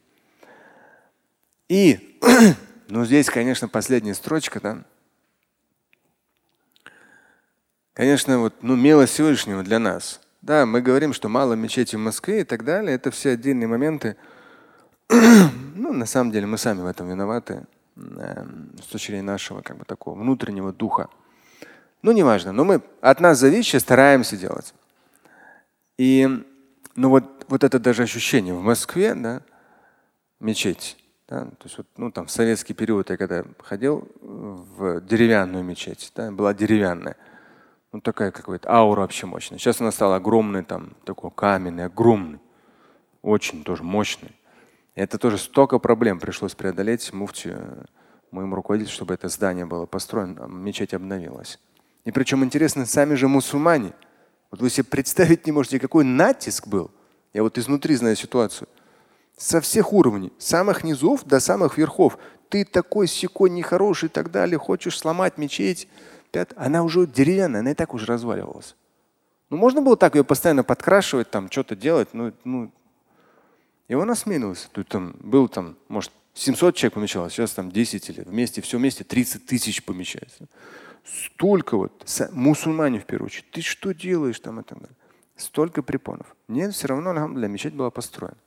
И, 1.69 2.19
ну 2.87 3.05
здесь, 3.05 3.29
конечно, 3.29 3.67
последняя 3.67 4.15
строчка, 4.15 4.59
да, 4.59 4.83
конечно, 8.01 8.39
вот, 8.39 8.55
ну, 8.63 8.75
милость 8.75 9.13
Всевышнего 9.13 9.61
для 9.61 9.77
нас. 9.77 10.21
Да, 10.41 10.65
мы 10.65 10.81
говорим, 10.81 11.13
что 11.13 11.29
мало 11.29 11.53
мечети 11.53 11.95
в 11.95 11.99
Москве 11.99 12.41
и 12.41 12.43
так 12.43 12.65
далее. 12.65 12.95
Это 12.95 13.11
все 13.11 13.33
отдельные 13.33 13.67
моменты. 13.67 14.15
ну, 15.09 15.93
на 15.93 16.07
самом 16.07 16.31
деле 16.31 16.47
мы 16.47 16.57
сами 16.57 16.81
в 16.81 16.87
этом 16.87 17.07
виноваты 17.07 17.67
э, 17.97 18.45
с 18.81 18.87
точки 18.87 19.11
зрения 19.11 19.21
нашего 19.21 19.61
как 19.61 19.77
бы 19.77 19.85
такого 19.85 20.17
внутреннего 20.17 20.73
духа. 20.73 21.09
Ну, 22.01 22.11
неважно, 22.11 22.51
но 22.51 22.65
мы 22.65 22.81
от 23.01 23.19
нас 23.19 23.37
зависящее 23.37 23.79
стараемся 23.79 24.35
делать. 24.35 24.73
И 25.99 26.27
ну 26.95 27.09
вот, 27.09 27.45
вот 27.49 27.63
это 27.63 27.77
даже 27.77 28.01
ощущение 28.01 28.55
в 28.55 28.63
Москве, 28.63 29.13
да, 29.13 29.43
мечеть. 30.39 30.97
Да, 31.27 31.45
то 31.45 31.65
есть 31.65 31.77
вот, 31.77 31.85
ну, 31.97 32.11
там, 32.11 32.25
в 32.25 32.31
советский 32.31 32.73
период 32.73 33.11
я 33.11 33.17
когда 33.17 33.45
ходил 33.59 34.07
в 34.21 35.01
деревянную 35.01 35.63
мечеть, 35.63 36.11
да, 36.15 36.31
была 36.31 36.55
деревянная. 36.55 37.15
Ну, 37.91 37.99
такая 37.99 38.31
какая-то 38.31 38.71
аура 38.71 39.01
вообще 39.01 39.25
мощная. 39.25 39.59
Сейчас 39.59 39.81
она 39.81 39.91
стала 39.91 40.15
огромной, 40.15 40.63
там, 40.63 40.95
такой 41.03 41.29
каменный, 41.29 41.85
огромный. 41.85 42.39
Очень 43.21 43.63
тоже 43.63 43.83
мощный. 43.83 44.31
Это 44.95 45.17
тоже 45.17 45.37
столько 45.37 45.77
проблем 45.77 46.19
пришлось 46.19 46.55
преодолеть 46.55 47.11
муфти, 47.11 47.55
моему 48.31 48.55
руководителю, 48.55 48.93
чтобы 48.93 49.13
это 49.13 49.27
здание 49.27 49.65
было 49.65 49.85
построено, 49.85 50.47
мечеть 50.47 50.93
обновилась. 50.93 51.59
И 52.05 52.11
причем 52.11 52.43
интересно, 52.43 52.85
сами 52.85 53.15
же 53.15 53.27
мусульмане. 53.27 53.93
Вот 54.49 54.61
вы 54.61 54.69
себе 54.69 54.85
представить 54.85 55.45
не 55.45 55.51
можете, 55.51 55.79
какой 55.79 56.03
натиск 56.03 56.67
был. 56.67 56.91
Я 57.33 57.43
вот 57.43 57.57
изнутри 57.57 57.95
знаю 57.95 58.15
ситуацию. 58.15 58.67
Со 59.37 59.59
всех 59.61 59.93
уровней, 59.93 60.31
с 60.37 60.47
самых 60.47 60.83
низов 60.83 61.25
до 61.25 61.39
самых 61.39 61.77
верхов. 61.77 62.17
Ты 62.49 62.65
такой 62.65 63.07
секой 63.07 63.49
нехороший 63.49 64.07
и 64.07 64.11
так 64.11 64.31
далее, 64.31 64.57
хочешь 64.57 64.97
сломать 64.97 65.37
мечеть, 65.37 65.87
Пят... 66.31 66.53
Она 66.55 66.83
уже 66.83 67.05
деревянная, 67.05 67.59
она 67.59 67.71
и 67.71 67.75
так 67.75 67.93
уже 67.93 68.05
разваливалась. 68.05 68.75
Ну, 69.49 69.57
можно 69.57 69.81
было 69.81 69.97
так 69.97 70.15
ее 70.15 70.23
постоянно 70.23 70.63
подкрашивать, 70.63 71.29
там 71.29 71.51
что-то 71.51 71.75
делать, 71.75 72.09
ну, 72.13 72.31
ну. 72.45 72.71
И 73.89 73.93
она 73.93 74.15
сменилась. 74.15 74.69
Тут 74.71 74.87
там 74.87 75.13
был 75.19 75.49
там, 75.49 75.75
может, 75.89 76.11
700 76.33 76.75
человек 76.75 76.93
помещалось, 76.93 77.33
сейчас 77.33 77.51
там 77.51 77.69
10 77.69 78.09
или 78.09 78.21
вместе, 78.21 78.61
все 78.61 78.77
вместе 78.77 79.03
30 79.03 79.45
тысяч 79.45 79.83
помещается. 79.83 80.47
Столько 81.03 81.75
вот, 81.75 82.05
мусульмане 82.31 82.99
в 82.99 83.05
первую 83.05 83.25
очередь. 83.25 83.51
Ты 83.51 83.61
что 83.61 83.93
делаешь 83.93 84.39
там 84.39 84.61
и 84.61 84.63
так 84.63 84.79
далее. 84.79 84.95
Столько 85.35 85.81
препонов. 85.81 86.27
Нет, 86.47 86.73
все 86.73 86.87
равно, 86.87 87.27
для 87.33 87.47
мечеть 87.47 87.73
была 87.73 87.89
построена. 87.89 88.37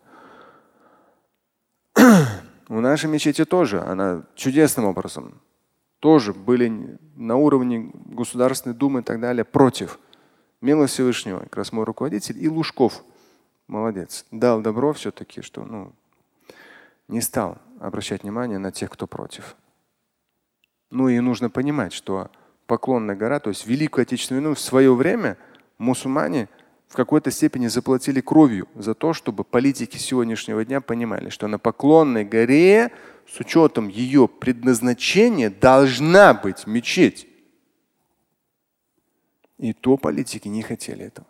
У 2.69 2.81
нашей 2.81 3.11
мечети 3.11 3.45
тоже, 3.45 3.81
она 3.83 4.23
чудесным 4.37 4.87
образом, 4.87 5.41
тоже 6.05 6.35
были 6.35 6.99
на 7.17 7.37
уровне 7.37 7.91
Государственной 7.95 8.75
Думы 8.75 9.01
и 9.01 9.03
так 9.03 9.23
далее 9.23 9.43
против. 9.43 9.99
Милость 10.61 10.93
Всевышнего, 10.93 11.39
как 11.39 11.57
раз 11.57 11.73
мой 11.73 11.87
руководитель, 11.87 12.37
и 12.45 12.47
Лужков, 12.47 13.03
молодец, 13.69 14.27
дал 14.31 14.61
добро 14.61 14.93
все-таки, 14.93 15.41
что 15.41 15.65
ну, 15.65 15.95
не 17.09 17.23
стал 17.23 17.57
обращать 17.81 18.23
внимание 18.23 18.59
на 18.59 18.71
тех, 18.71 18.91
кто 18.91 19.07
против. 19.07 19.57
Ну 20.91 21.09
и 21.09 21.19
нужно 21.21 21.49
понимать, 21.49 21.95
что 21.95 22.31
Поклонная 22.67 23.17
гора, 23.17 23.41
то 23.41 23.49
есть 23.49 23.67
Великую 23.67 24.03
Отечественную 24.03 24.43
войну 24.43 24.55
в 24.55 24.61
свое 24.61 24.95
время 24.95 25.39
мусульмане 25.79 26.51
в 26.87 26.97
какой-то 26.97 27.31
степени 27.31 27.69
заплатили 27.69 28.21
кровью 28.21 28.69
за 28.75 28.93
то, 28.93 29.15
чтобы 29.15 29.43
политики 29.43 29.97
сегодняшнего 29.97 30.67
дня 30.67 30.83
понимали, 30.83 31.31
что 31.31 31.49
на 31.49 31.59
Поклонной 31.59 32.27
горе 32.27 32.93
с 33.27 33.41
учетом 33.41 33.89
ее 33.89 34.29
предназначения 34.29 35.51
должна 35.51 36.35
быть 36.35 36.67
мечеть. 36.67 37.27
И 39.59 39.73
то 39.73 39.97
политики 39.97 40.49
не 40.49 40.63
хотели 40.63 41.07
этого. 41.07 41.27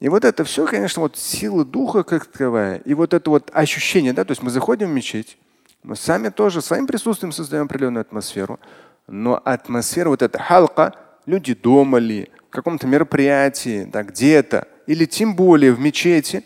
И 0.00 0.08
вот 0.08 0.24
это 0.24 0.44
все, 0.44 0.66
конечно, 0.66 1.02
вот 1.02 1.16
сила 1.16 1.64
духа 1.64 2.02
как 2.02 2.26
таковая, 2.26 2.76
и 2.78 2.92
вот 2.92 3.14
это 3.14 3.30
вот 3.30 3.50
ощущение, 3.54 4.12
да, 4.12 4.24
то 4.24 4.32
есть 4.32 4.42
мы 4.42 4.50
заходим 4.50 4.88
в 4.88 4.92
мечеть, 4.92 5.38
мы 5.82 5.96
сами 5.96 6.28
тоже 6.28 6.60
своим 6.60 6.86
присутствием 6.86 7.32
создаем 7.32 7.66
определенную 7.66 8.02
атмосферу. 8.02 8.58
Но 9.06 9.40
атмосфера, 9.44 10.08
вот 10.08 10.22
эта 10.22 10.38
халка, 10.38 10.94
люди 11.26 11.54
дома 11.54 11.98
ли, 11.98 12.30
в 12.48 12.50
каком-то 12.50 12.86
мероприятии, 12.86 13.84
да, 13.84 14.02
где-то, 14.02 14.66
или 14.86 15.04
тем 15.04 15.36
более 15.36 15.72
в 15.72 15.80
мечети. 15.80 16.44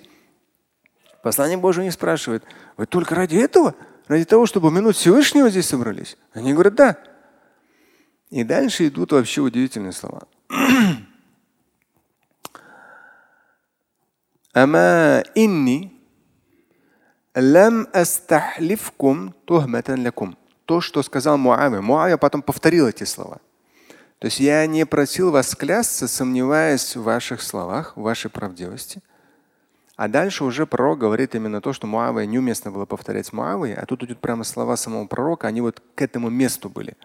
Послание 1.23 1.59
Божие 1.59 1.85
не 1.85 1.91
спрашивает, 1.91 2.45
вы 2.79 2.87
только 2.87 3.15
ради 3.15 3.37
этого? 3.37 3.75
Ради 4.07 4.25
того, 4.25 4.47
чтобы 4.47 4.71
минут 4.71 4.97
Всевышнего 4.97 5.51
здесь 5.51 5.67
собрались? 5.67 6.17
Они 6.33 6.55
говорят, 6.55 6.75
да. 6.77 6.97
И 8.31 8.45
дальше 8.45 8.89
идут 8.89 9.13
вообще 9.13 9.43
удивительные 9.43 9.93
слова. 9.93 10.23
Ама 14.55 15.23
инни 15.35 15.93
Лам 17.35 17.87
астахливкум 17.93 19.35
тухматан 19.45 20.03
лякум. 20.03 20.39
То, 20.65 20.81
что 20.81 21.03
сказал 21.03 21.37
Муавия. 21.37 21.81
Муавия 21.81 22.17
потом 22.17 22.43
повторил 22.43 22.89
эти 22.89 23.05
слова. 23.05 23.41
То 24.19 24.27
есть 24.27 24.41
я 24.41 24.67
не 24.67 24.87
просил 24.87 25.31
вас 25.31 25.55
клясться, 25.55 26.09
сомневаясь 26.09 26.97
в 26.97 27.03
ваших 27.03 27.43
словах, 27.43 27.97
в 27.97 28.03
вашей 28.03 28.31
правдивости. 28.31 29.03
А 29.99 30.07
дальше 30.07 30.45
уже 30.45 30.65
пророк 30.65 31.01
говорит 31.01 31.35
именно 31.35 31.61
то, 31.61 31.73
что 31.73 31.89
Муавия 31.89 32.25
неуместно 32.25 32.71
было 32.71 32.85
повторять 32.87 33.33
Муавии, 33.33 33.75
а 33.75 33.85
тут 33.85 34.05
идут 34.05 34.21
прямо 34.21 34.45
слова 34.45 34.77
самого 34.77 35.07
пророка, 35.09 35.49
они 35.49 35.61
вот 35.61 35.83
к 35.97 36.01
этому 36.01 36.31
месту 36.31 36.69
были. 36.69 36.97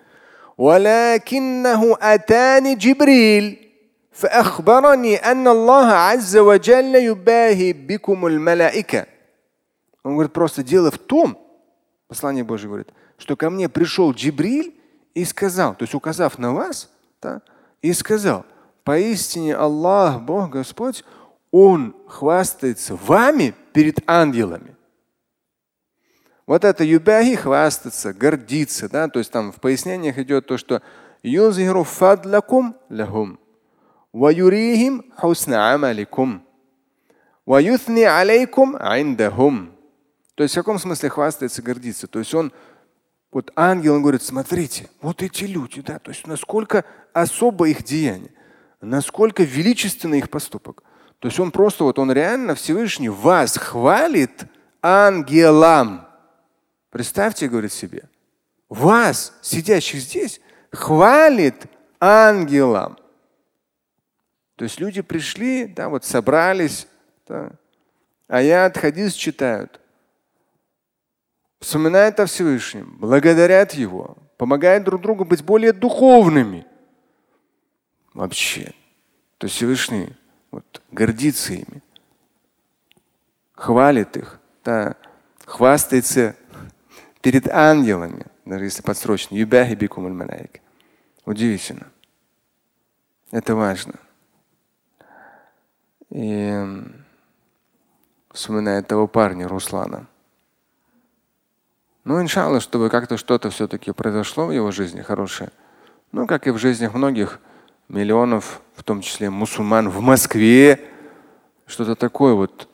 Он 10.04 10.14
говорит, 10.14 10.34
просто 10.34 10.62
дело 10.62 10.92
в 10.92 11.00
том, 11.00 11.40
послание 12.08 12.44
Божье 12.44 12.68
говорит, 12.68 12.90
что 13.18 13.36
ко 13.36 13.50
мне 13.50 13.70
пришел 13.70 14.12
Джибриль 14.12 14.80
и 15.16 15.26
сказал, 15.26 15.74
то 15.74 15.82
есть 15.82 15.96
указав 15.96 16.38
на 16.38 16.54
вас, 16.54 16.92
да, 17.24 17.42
и 17.82 17.92
сказал, 17.92 18.46
поистине 18.84 19.56
Аллах, 19.56 20.22
Бог, 20.22 20.52
Господь, 20.52 21.04
он 21.54 21.96
хвастается 22.08 22.96
вами 22.96 23.54
перед 23.74 24.00
ангелами. 24.10 24.76
Вот 26.48 26.66
это 26.66 26.84
юбахи 26.84 27.36
хвастаться, 27.36 28.12
гордиться, 28.12 28.90
да, 28.90 29.08
то 29.08 29.20
есть 29.20 29.32
там 29.32 29.52
в 29.52 29.62
пояснениях 29.62 30.18
идет 30.18 30.48
то, 30.48 30.58
что 30.58 30.82
юзиру 31.22 31.84
фадлакум 31.84 32.76
лахум, 32.90 33.40
ваюрихим 34.14 35.14
хусна 35.16 35.76
амаликум, 35.76 36.44
ваюthни 37.46 38.02
алейкум 38.02 38.76
индахум. 38.76 39.78
То 40.34 40.42
есть 40.42 40.56
в 40.56 40.58
каком 40.58 40.80
смысле 40.80 41.10
хвастается, 41.10 41.62
гордится? 41.62 42.08
То 42.08 42.18
есть 42.18 42.34
он, 42.34 42.52
вот 43.32 43.52
ангел, 43.56 43.94
он 43.94 44.02
говорит, 44.02 44.24
смотрите, 44.24 44.90
вот 45.02 45.22
эти 45.22 45.44
люди, 45.44 45.82
да, 45.84 46.00
то 46.00 46.10
есть 46.10 46.26
насколько 46.26 46.84
особо 47.14 47.70
их 47.70 47.84
деяние, 47.84 48.32
насколько 48.82 49.44
величественный 49.44 50.18
их 50.18 50.32
поступок. 50.32 50.82
То 51.24 51.30
есть 51.30 51.40
он 51.40 51.52
просто, 51.52 51.86
вот 51.86 52.00
он 52.00 52.12
реально 52.12 52.54
Всевышний 52.54 53.08
вас 53.08 53.56
хвалит 53.56 54.44
ангелам. 54.82 56.06
Представьте, 56.90 57.48
говорит 57.48 57.72
себе, 57.72 58.10
вас, 58.68 59.34
сидящих 59.42 60.02
здесь, 60.02 60.42
хвалит 60.70 61.56
ангелам. 62.02 62.98
То 64.58 64.66
есть 64.66 64.82
люди 64.82 65.02
пришли, 65.02 65.66
да, 65.66 65.88
вот 65.88 66.04
собрались, 66.04 66.90
да, 67.26 67.52
аят, 68.28 68.78
хадис 68.78 69.14
читают 69.14 69.80
вспоминают 71.62 72.20
о 72.20 72.26
Всевышнем, 72.26 72.98
благодарят 73.00 73.72
Его, 73.76 74.18
помогают 74.38 74.84
друг 74.84 75.02
другу 75.02 75.24
быть 75.24 75.42
более 75.42 75.72
духовными. 75.72 76.66
Вообще. 78.14 78.74
То 79.38 79.46
есть 79.46 79.56
Всевышний 79.56 80.18
вот, 80.54 80.82
гордится 80.92 81.54
ими, 81.54 81.82
хвалит 83.56 84.16
их, 84.18 84.40
да, 84.64 84.96
хвастается 85.46 86.36
перед 87.22 87.48
ангелами, 87.48 88.28
даже 88.46 88.66
если 88.66 88.84
подсрочно. 88.84 89.36
Удивительно. 91.26 91.88
Это 93.32 93.56
важно. 93.56 93.96
И 96.12 96.84
вспоминает 98.32 98.88
того 98.88 99.08
парня 99.08 99.48
Руслана. 99.48 100.06
Ну, 102.04 102.22
иншалла, 102.22 102.60
чтобы 102.60 102.92
как-то 102.92 103.18
что-то 103.18 103.50
все-таки 103.50 103.92
произошло 103.92 104.46
в 104.46 104.52
его 104.52 104.70
жизни 104.70 105.02
хорошее. 105.02 105.50
Ну, 106.12 106.28
как 106.28 106.46
и 106.46 106.52
в 106.52 106.60
жизнях 106.60 106.94
многих 106.94 107.40
миллионов, 107.90 108.62
в 108.76 108.84
том 108.84 109.02
числе 109.02 109.30
мусульман 109.30 109.90
в 109.90 110.02
Москве, 110.02 110.80
что-то 111.66 111.96
такое 111.96 112.34
вот, 112.34 112.68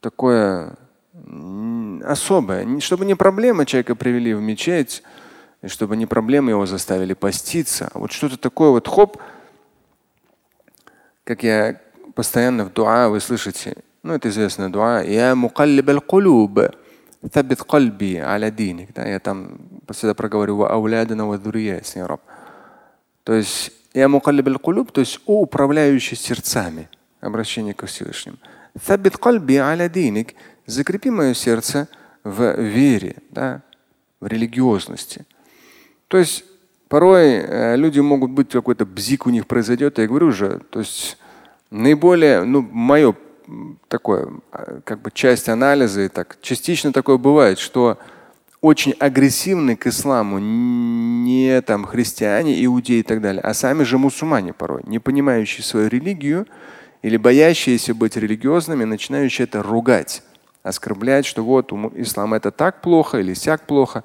такое 0.00 0.76
особое, 2.04 2.80
чтобы 2.80 3.04
не 3.04 3.14
проблемы 3.14 3.66
человека 3.66 3.94
привели 3.94 4.34
в 4.34 4.40
мечеть, 4.40 5.02
и 5.62 5.68
чтобы 5.68 5.96
не 5.96 6.06
проблемы 6.06 6.50
его 6.50 6.66
заставили 6.66 7.14
поститься. 7.14 7.90
Вот 7.94 8.12
что-то 8.12 8.36
такое 8.36 8.70
вот 8.70 8.86
хоп, 8.86 9.16
как 11.24 11.42
я 11.42 11.80
постоянно 12.14 12.64
в 12.64 12.72
дуа, 12.72 13.08
вы 13.08 13.20
слышите, 13.20 13.76
ну 14.02 14.12
это 14.12 14.28
известная 14.28 14.68
дуа, 14.68 15.02
я 15.02 15.34
мукаллиб 15.34 15.88
аль-кулуб, 15.88 16.60
табит 17.32 17.62
кальби 17.62 18.16
аля 18.16 18.50
диник. 18.50 18.92
Да, 18.92 19.06
я 19.06 19.18
там 19.18 19.58
всегда 19.90 20.14
проговорю, 20.14 20.56
ва 20.56 20.70
ауляда 20.70 21.14
на 21.14 21.26
вадурия, 21.26 21.82
с 21.82 21.94
ней 21.94 22.02
раб. 22.02 22.20
То 23.24 23.34
есть 23.34 23.72
я 23.94 24.08
мукаллиб 24.08 24.46
аль 24.48 24.84
то 24.92 25.00
есть 25.00 25.20
о 25.26 25.40
управляющий 25.40 26.16
сердцами, 26.16 26.88
обращение 27.20 27.74
к 27.74 27.86
Всевышнему. 27.86 28.36
Табит 28.86 29.16
кальби 29.16 29.56
аля 29.56 29.88
диник, 29.88 30.34
закрепи 30.66 31.10
мое 31.10 31.34
сердце 31.34 31.88
в 32.22 32.60
вере, 32.60 33.16
да, 33.30 33.62
в 34.20 34.26
религиозности. 34.26 35.24
То 36.08 36.18
есть 36.18 36.44
порой 36.88 37.34
э, 37.34 37.76
люди 37.76 38.00
могут 38.00 38.30
быть 38.30 38.50
какой-то 38.50 38.84
бзик 38.84 39.26
у 39.26 39.30
них 39.30 39.46
произойдет, 39.46 39.98
я 39.98 40.06
говорю 40.06 40.28
уже, 40.28 40.60
то 40.70 40.80
есть 40.80 41.16
наиболее, 41.70 42.44
ну, 42.44 42.62
мое 42.62 43.14
такое, 43.88 44.28
а, 44.52 44.80
как 44.84 45.00
бы 45.00 45.10
часть 45.10 45.48
анализа, 45.48 46.02
и 46.02 46.08
так 46.08 46.38
частично 46.40 46.92
такое 46.92 47.18
бывает, 47.18 47.58
что 47.58 47.98
очень 48.64 48.92
агрессивны 48.92 49.76
к 49.76 49.86
исламу 49.86 50.38
не 50.38 51.60
там 51.60 51.84
христиане, 51.84 52.64
иудеи 52.64 53.00
и 53.00 53.02
так 53.02 53.20
далее, 53.20 53.42
а 53.42 53.52
сами 53.52 53.82
же 53.82 53.98
мусульмане 53.98 54.54
порой, 54.54 54.80
не 54.86 54.98
понимающие 54.98 55.62
свою 55.62 55.90
религию 55.90 56.46
или 57.02 57.18
боящиеся 57.18 57.94
быть 57.94 58.16
религиозными, 58.16 58.84
начинающие 58.84 59.44
это 59.44 59.62
ругать, 59.62 60.22
оскорблять, 60.62 61.26
что 61.26 61.44
вот 61.44 61.74
ислам 61.94 62.32
это 62.32 62.50
так 62.50 62.80
плохо 62.80 63.18
или 63.18 63.34
сяк 63.34 63.66
плохо. 63.66 64.02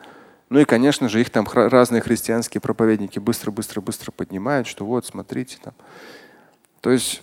Ну 0.50 0.60
и, 0.60 0.66
конечно 0.66 1.08
же, 1.08 1.22
их 1.22 1.30
там 1.30 1.48
разные 1.54 2.02
христианские 2.02 2.60
проповедники 2.60 3.18
быстро-быстро-быстро 3.18 4.12
поднимают, 4.12 4.68
что 4.68 4.84
вот, 4.84 5.06
смотрите 5.06 5.58
там. 5.64 5.74
То 6.82 6.92
есть, 6.92 7.22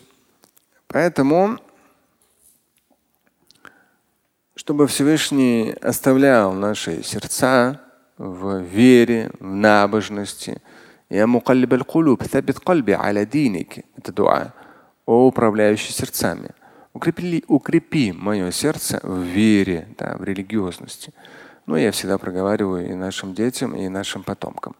поэтому 0.86 1.58
чтобы 4.66 4.88
Всевышний 4.88 5.76
оставлял 5.80 6.52
наши 6.52 7.04
сердца 7.04 7.80
в 8.18 8.62
вере, 8.62 9.30
в 9.38 9.44
набожности. 9.44 10.60
Я. 11.08 11.28
Это 13.96 14.12
дуа. 14.12 14.54
О 15.06 15.28
управляющий 15.28 15.92
сердцами. 15.92 16.50
Укрепи, 16.94 17.44
укрепи 17.46 18.10
мое 18.10 18.50
сердце 18.50 18.98
в 19.04 19.20
вере, 19.20 19.86
да, 19.98 20.16
в 20.16 20.24
религиозности. 20.24 21.14
Ну, 21.66 21.76
я 21.76 21.92
всегда 21.92 22.18
проговариваю 22.18 22.90
и 22.90 22.94
нашим 22.94 23.34
детям, 23.34 23.76
и 23.76 23.86
нашим 23.88 24.24
потомкам. 24.24 24.74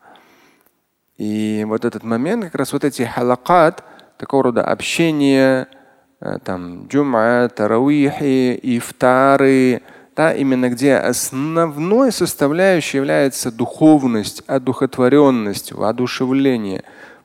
И 1.17 1.65
вот 1.69 1.85
этот 1.85 2.03
момент, 2.03 2.47
как 2.47 2.57
раз 2.57 2.73
вот 2.73 2.83
эти 2.83 3.03
халакат, 3.03 3.85
такого 4.19 4.43
рода 4.43 4.65
общение, 4.65 5.69
там, 6.45 6.87
джума, 6.89 7.49
таравихи, 7.49 8.59
ифтары, 8.63 9.83
да, 10.17 10.33
именно 10.33 10.71
где 10.71 10.95
основной 10.95 12.11
составляющей 12.11 12.97
является 12.97 13.53
духовность, 13.53 14.43
одухотворенность, 14.47 15.73
воодушевление, 15.73 16.85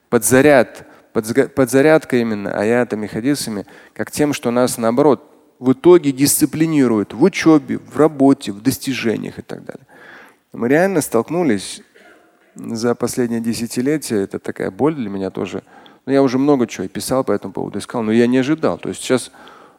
подзаряд, 0.10 0.86
подзарядка 1.14 2.18
именно 2.18 2.52
аятами, 2.52 3.08
хадисами, 3.08 3.66
как 3.94 4.12
тем, 4.12 4.34
что 4.34 4.52
нас 4.52 4.78
наоборот 4.78 5.28
в 5.60 5.74
итоге 5.74 6.12
дисциплинирует 6.12 7.14
в 7.14 7.24
учебе, 7.24 7.78
в 7.78 7.96
работе, 7.96 8.52
в 8.52 8.62
достижениях 8.62 9.40
и 9.40 9.42
так 9.42 9.64
далее. 9.64 9.86
Мы 10.54 10.68
реально 10.68 11.02
столкнулись 11.02 11.82
за 12.56 12.94
последние 12.96 13.40
десятилетия, 13.40 14.18
это 14.18 14.40
такая 14.40 14.72
боль 14.72 14.96
для 14.96 15.10
меня 15.10 15.30
тоже. 15.30 15.64
Но 16.06 16.12
я 16.12 16.22
уже 16.24 16.38
много 16.38 16.68
чего 16.68 16.88
писал 16.88 17.24
по 17.24 17.32
этому 17.32 17.54
поводу, 17.54 17.80
искал, 17.80 18.02
но 18.02 18.12
я 18.12 18.28
не 18.28 18.40
ожидал. 18.40 18.78
То 18.78 18.90
есть 18.90 19.02
сейчас 19.02 19.32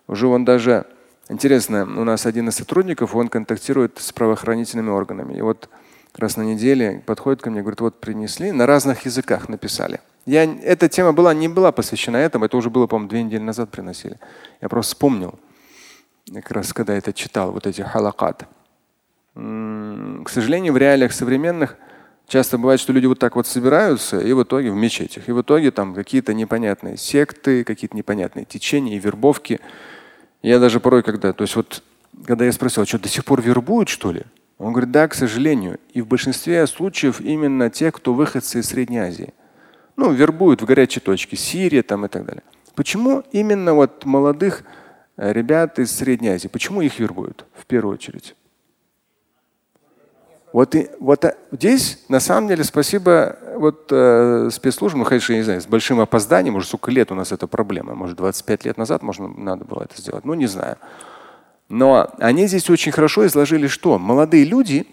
уже 0.07 0.27
он 0.27 0.45
даже 0.45 0.87
Интересно, 1.29 1.85
у 1.85 2.05
нас 2.05 2.27
один 2.27 2.49
из 2.49 2.57
сотрудников, 2.57 3.15
он 3.15 3.29
контактирует 3.29 3.99
с 3.99 4.13
правоохранительными 4.13 4.91
органами. 4.91 5.35
И 5.35 5.41
вот 5.41 5.69
как 6.13 6.23
раз 6.23 6.37
на 6.37 6.43
неделе 6.43 7.03
подходит 7.07 7.41
ко 7.41 7.51
мне, 7.51 7.63
говорит, 7.63 7.81
вот 7.81 8.01
принесли, 8.01 8.53
на 8.53 8.67
разных 8.67 9.07
языках 9.07 9.49
написали. 9.49 10.01
Я, 10.27 10.45
эта 10.45 10.89
тема 10.89 11.13
была, 11.13 11.33
не 11.33 11.49
была 11.49 11.73
посвящена 11.73 12.17
этому, 12.17 12.45
это 12.45 12.57
уже 12.57 12.71
было, 12.71 12.87
по-моему, 12.87 13.09
две 13.09 13.23
недели 13.23 13.41
назад 13.41 13.71
приносили. 13.71 14.19
Я 14.61 14.69
просто 14.69 14.95
вспомнил, 14.95 15.39
как 16.33 16.51
раз 16.51 16.73
когда 16.73 16.95
это 16.95 17.13
читал, 17.13 17.53
вот 17.53 17.67
эти 17.67 17.81
халакат. 17.81 18.47
К 19.35 20.29
сожалению, 20.29 20.75
в 20.75 20.77
реалиях 20.77 21.13
современных 21.13 21.77
часто 22.33 22.57
бывает, 22.57 22.81
что 22.81 22.95
люди 22.95 23.05
вот 23.05 23.19
так 23.19 23.37
вот 23.37 23.47
собираются 23.47 24.19
и 24.19 24.33
в 24.33 24.43
итоге 24.43 24.71
в 24.71 24.75
мечетях. 24.75 25.29
И 25.29 25.33
в 25.33 25.43
итоге 25.43 25.71
там 25.71 25.95
какие-то 25.95 26.33
непонятные 26.33 26.97
секты, 26.97 27.63
какие-то 27.63 27.95
непонятные 27.95 28.47
течения 28.47 28.97
и 28.97 28.99
вербовки. 28.99 29.61
Я 30.41 30.59
даже 30.59 30.81
порой, 30.81 31.03
когда, 31.03 31.35
то 31.35 31.43
есть 31.43 31.55
вот, 31.57 31.83
когда 32.25 32.47
я 32.47 32.53
спросил, 32.53 32.85
«А 32.85 32.87
что 32.87 32.99
до 32.99 33.09
сих 33.11 33.27
пор 33.27 33.43
вербуют, 33.43 33.91
что 33.91 34.13
ли? 34.13 34.23
Он 34.57 34.73
говорит, 34.73 34.91
да, 34.91 35.09
к 35.09 35.15
сожалению. 35.15 35.79
И 35.93 36.01
в 36.01 36.07
большинстве 36.07 36.67
случаев 36.67 37.21
именно 37.21 37.69
те, 37.69 37.93
кто 37.93 38.15
выходцы 38.15 38.61
из 38.61 38.67
Средней 38.67 38.99
Азии. 38.99 39.35
Ну, 39.97 40.11
вербуют 40.11 40.63
в 40.63 40.65
горячей 40.65 41.01
точке, 41.01 41.37
Сирия 41.37 41.83
там 41.83 42.07
и 42.07 42.09
так 42.09 42.25
далее. 42.25 42.45
Почему 42.75 43.25
именно 43.33 43.75
вот 43.75 44.07
молодых 44.07 44.65
э, 45.19 45.35
ребят 45.35 45.79
из 45.79 45.93
Средней 45.95 46.31
Азии, 46.31 46.49
почему 46.49 46.81
их 46.81 46.99
вербуют 46.99 47.45
в 47.53 47.67
первую 47.67 47.93
очередь? 47.93 48.35
Вот, 50.53 50.75
и, 50.75 50.91
вот 51.01 51.25
э, 51.25 51.35
здесь, 51.51 51.99
на 52.09 52.21
самом 52.21 52.49
деле, 52.49 52.63
спасибо 52.63 53.39
вот, 53.57 53.89
э, 53.91 54.51
спецслужбам, 54.53 55.01
ну, 55.01 55.07
конечно, 55.07 55.33
я 55.33 55.39
не 55.39 55.45
знаю, 55.45 55.63
с 55.63 55.67
большим 55.67 55.99
опозданием, 56.01 56.57
уже 56.57 56.67
сколько 56.67 56.91
лет 56.91 57.11
у 57.11 57.15
нас 57.15 57.33
эта 57.33 57.47
проблема, 57.47 57.95
может, 57.95 58.19
25 58.19 58.67
лет 58.67 58.77
назад 58.77 59.03
можно, 59.03 59.29
надо 59.29 59.65
было 59.65 59.85
это 59.85 59.99
сделать, 60.01 60.27
ну, 60.27 60.35
не 60.35 60.47
знаю. 60.47 60.77
Но 61.71 62.13
они 62.19 62.47
здесь 62.49 62.69
очень 62.69 62.93
хорошо 62.93 63.27
изложили, 63.27 63.67
что 63.67 63.99
молодые 63.99 64.45
люди, 64.45 64.87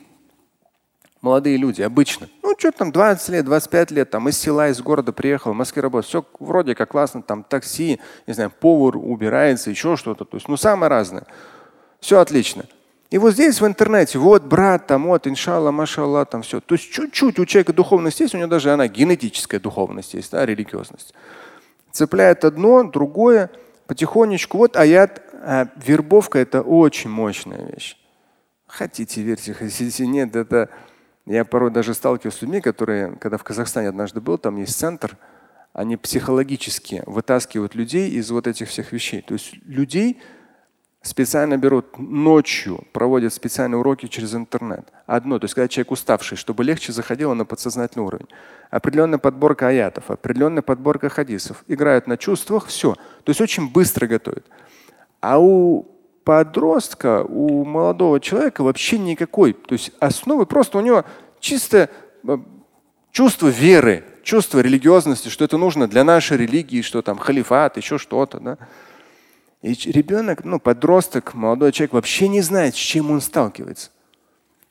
молодые 1.21 1.57
люди 1.57 1.81
обычно, 1.81 2.29
ну, 2.41 2.55
что 2.57 2.71
там, 2.71 2.93
20 2.93 3.29
лет, 3.29 3.43
25 3.43 3.91
лет, 3.91 4.09
там, 4.09 4.29
из 4.29 4.37
села, 4.37 4.69
из 4.69 4.79
города 4.81 5.11
приехал, 5.11 5.51
в 5.51 5.55
Москве 5.55 5.81
работает, 5.81 6.07
все 6.07 6.23
вроде 6.39 6.73
как 6.73 6.91
классно, 6.91 7.21
там, 7.21 7.43
такси, 7.43 7.99
не 8.27 8.33
знаю, 8.33 8.49
повар 8.49 8.95
убирается, 8.95 9.69
еще 9.69 9.97
что-то, 9.97 10.23
то 10.23 10.37
есть, 10.37 10.47
ну, 10.47 10.55
самое 10.55 10.89
разное. 10.89 11.25
Все 11.99 12.19
отлично. 12.19 12.63
И 13.09 13.17
вот 13.17 13.33
здесь 13.33 13.59
в 13.59 13.65
интернете, 13.65 14.19
вот 14.19 14.43
брат, 14.43 14.85
там, 14.85 15.07
вот, 15.07 15.25
иншалла, 15.25 15.71
машалла, 15.71 16.25
там 16.25 16.43
все. 16.43 16.59
То 16.59 16.75
есть 16.75 16.91
чуть-чуть 16.91 17.39
у 17.39 17.45
человека 17.45 17.73
духовность 17.73 18.19
есть, 18.19 18.35
у 18.35 18.37
него 18.37 18.47
даже 18.47 18.71
она 18.71 18.87
генетическая 18.87 19.59
духовность 19.59 20.13
есть, 20.13 20.31
да, 20.31 20.45
религиозность. 20.45 21.15
Цепляет 21.91 22.45
одно, 22.45 22.83
другое, 22.83 23.49
потихонечку. 23.87 24.59
Вот 24.59 24.77
аят, 24.77 25.23
а 25.33 25.67
вербовка 25.83 26.37
это 26.37 26.61
очень 26.61 27.09
мощная 27.09 27.65
вещь. 27.71 27.97
Хотите, 28.67 29.23
верьте, 29.23 29.53
хотите, 29.53 30.05
нет, 30.05 30.35
это 30.35 30.69
я 31.25 31.45
порой 31.45 31.71
даже 31.71 31.95
сталкиваюсь 31.95 32.35
с 32.35 32.41
людьми, 32.43 32.61
которые, 32.61 33.15
когда 33.15 33.37
в 33.37 33.43
Казахстане 33.43 33.89
однажды 33.89 34.21
был, 34.21 34.37
там 34.37 34.57
есть 34.57 34.77
центр, 34.77 35.17
они 35.73 35.97
психологически 35.97 37.01
вытаскивают 37.07 37.73
людей 37.73 38.11
из 38.11 38.29
вот 38.29 38.45
этих 38.45 38.69
всех 38.69 38.91
вещей. 38.91 39.21
То 39.23 39.33
есть 39.33 39.53
людей 39.65 40.21
специально 41.01 41.57
берут 41.57 41.97
ночью, 41.97 42.83
проводят 42.91 43.33
специальные 43.33 43.79
уроки 43.79 44.07
через 44.07 44.35
интернет. 44.35 44.91
Одно, 45.05 45.39
то 45.39 45.45
есть 45.45 45.53
когда 45.53 45.67
человек 45.67 45.91
уставший, 45.91 46.38
чтобы 46.38 46.63
легче 46.63 46.91
заходило 46.91 47.33
на 47.33 47.45
подсознательный 47.45 48.05
уровень. 48.05 48.27
Определенная 48.69 49.17
подборка 49.17 49.69
аятов, 49.69 50.12
определенная 50.12 50.62
подборка 50.62 51.09
хадисов. 51.09 51.63
Играют 51.67 52.07
на 52.07 52.17
чувствах, 52.17 52.67
все. 52.67 52.95
То 53.23 53.29
есть 53.29 53.41
очень 53.41 53.71
быстро 53.71 54.07
готовят. 54.07 54.45
А 55.21 55.39
у 55.39 55.88
подростка, 56.23 57.23
у 57.23 57.65
молодого 57.65 58.19
человека 58.19 58.63
вообще 58.63 58.97
никакой. 58.99 59.53
То 59.53 59.73
есть 59.73 59.91
основы 59.99 60.45
просто 60.45 60.77
у 60.77 60.81
него 60.81 61.05
чисто 61.39 61.89
э, 62.27 62.38
чувство 63.12 63.47
веры, 63.47 64.03
чувство 64.23 64.59
религиозности, 64.59 65.29
что 65.29 65.45
это 65.45 65.57
нужно 65.57 65.88
для 65.88 66.03
нашей 66.03 66.38
религии, 66.38 66.81
что 66.81 67.01
там 67.01 67.17
халифат, 67.17 67.77
еще 67.77 67.97
что-то. 67.97 68.39
Да? 68.39 68.57
И 69.61 69.73
ребенок, 69.91 70.45
ну, 70.45 70.59
подросток, 70.59 71.33
молодой 71.33 71.71
человек 71.71 71.93
вообще 71.93 72.27
не 72.27 72.41
знает, 72.41 72.75
с 72.75 72.77
чем 72.77 73.11
он 73.11 73.19
сталкивается. 73.19 73.89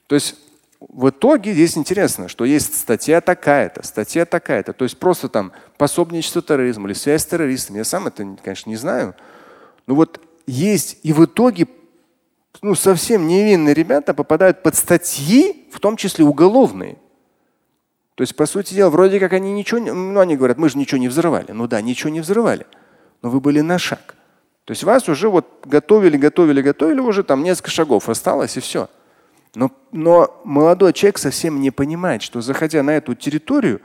То 0.06 0.14
есть 0.14 0.36
в 0.80 1.10
итоге 1.10 1.52
здесь 1.52 1.76
интересно, 1.76 2.28
что 2.28 2.44
есть 2.44 2.74
статья 2.74 3.20
такая-то, 3.20 3.82
статья 3.84 4.24
такая-то. 4.24 4.72
То 4.72 4.84
есть 4.84 4.98
просто 4.98 5.28
там 5.28 5.52
пособничество 5.76 6.40
терроризму 6.40 6.86
или 6.86 6.94
связь 6.94 7.22
с 7.22 7.26
террористом. 7.26 7.76
Я 7.76 7.84
сам 7.84 8.06
это, 8.06 8.36
конечно, 8.42 8.70
не 8.70 8.76
знаю. 8.76 9.14
Но 9.86 9.94
вот 9.94 10.20
есть 10.46 10.98
и 11.02 11.12
в 11.12 11.24
итоге 11.24 11.66
ну, 12.62 12.74
совсем 12.74 13.26
невинные 13.26 13.74
ребята 13.74 14.14
попадают 14.14 14.62
под 14.62 14.74
статьи, 14.74 15.68
в 15.70 15.80
том 15.80 15.96
числе 15.96 16.24
уголовные. 16.24 16.96
То 18.14 18.22
есть, 18.22 18.34
по 18.34 18.46
сути 18.46 18.74
дела, 18.74 18.90
вроде 18.90 19.20
как 19.20 19.32
они 19.32 19.52
ничего 19.52 19.78
ну, 19.78 20.18
они 20.18 20.36
говорят, 20.36 20.58
мы 20.58 20.68
же 20.68 20.76
ничего 20.76 20.98
не 20.98 21.06
взрывали. 21.06 21.52
Ну 21.52 21.68
да, 21.68 21.80
ничего 21.80 22.10
не 22.10 22.20
взрывали. 22.20 22.66
Но 23.22 23.30
вы 23.30 23.40
были 23.40 23.60
на 23.60 23.78
шаг. 23.78 24.16
То 24.68 24.72
есть 24.72 24.84
вас 24.84 25.08
уже 25.08 25.30
вот 25.30 25.46
готовили, 25.64 26.18
готовили, 26.18 26.60
готовили, 26.60 27.00
уже 27.00 27.22
там 27.22 27.42
несколько 27.42 27.70
шагов 27.70 28.10
осталось 28.10 28.58
и 28.58 28.60
все. 28.60 28.90
Но, 29.54 29.72
но 29.92 30.42
молодой 30.44 30.92
человек 30.92 31.16
совсем 31.16 31.62
не 31.62 31.70
понимает, 31.70 32.20
что 32.20 32.42
заходя 32.42 32.82
на 32.82 32.90
эту 32.90 33.14
территорию, 33.14 33.80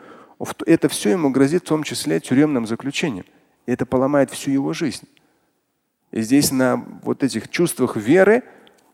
это 0.66 0.90
все 0.90 1.12
ему 1.12 1.30
грозит 1.30 1.64
в 1.64 1.70
том 1.70 1.84
числе 1.84 2.20
тюремным 2.20 2.68
заключением. 2.68 3.24
И 3.66 3.72
это 3.72 3.86
поломает 3.86 4.30
всю 4.30 4.52
его 4.52 4.74
жизнь. 4.74 5.08
И 6.12 6.20
здесь 6.20 6.52
на 6.52 6.84
вот 7.04 7.24
этих 7.24 7.48
чувствах 7.48 7.96
веры 7.96 8.44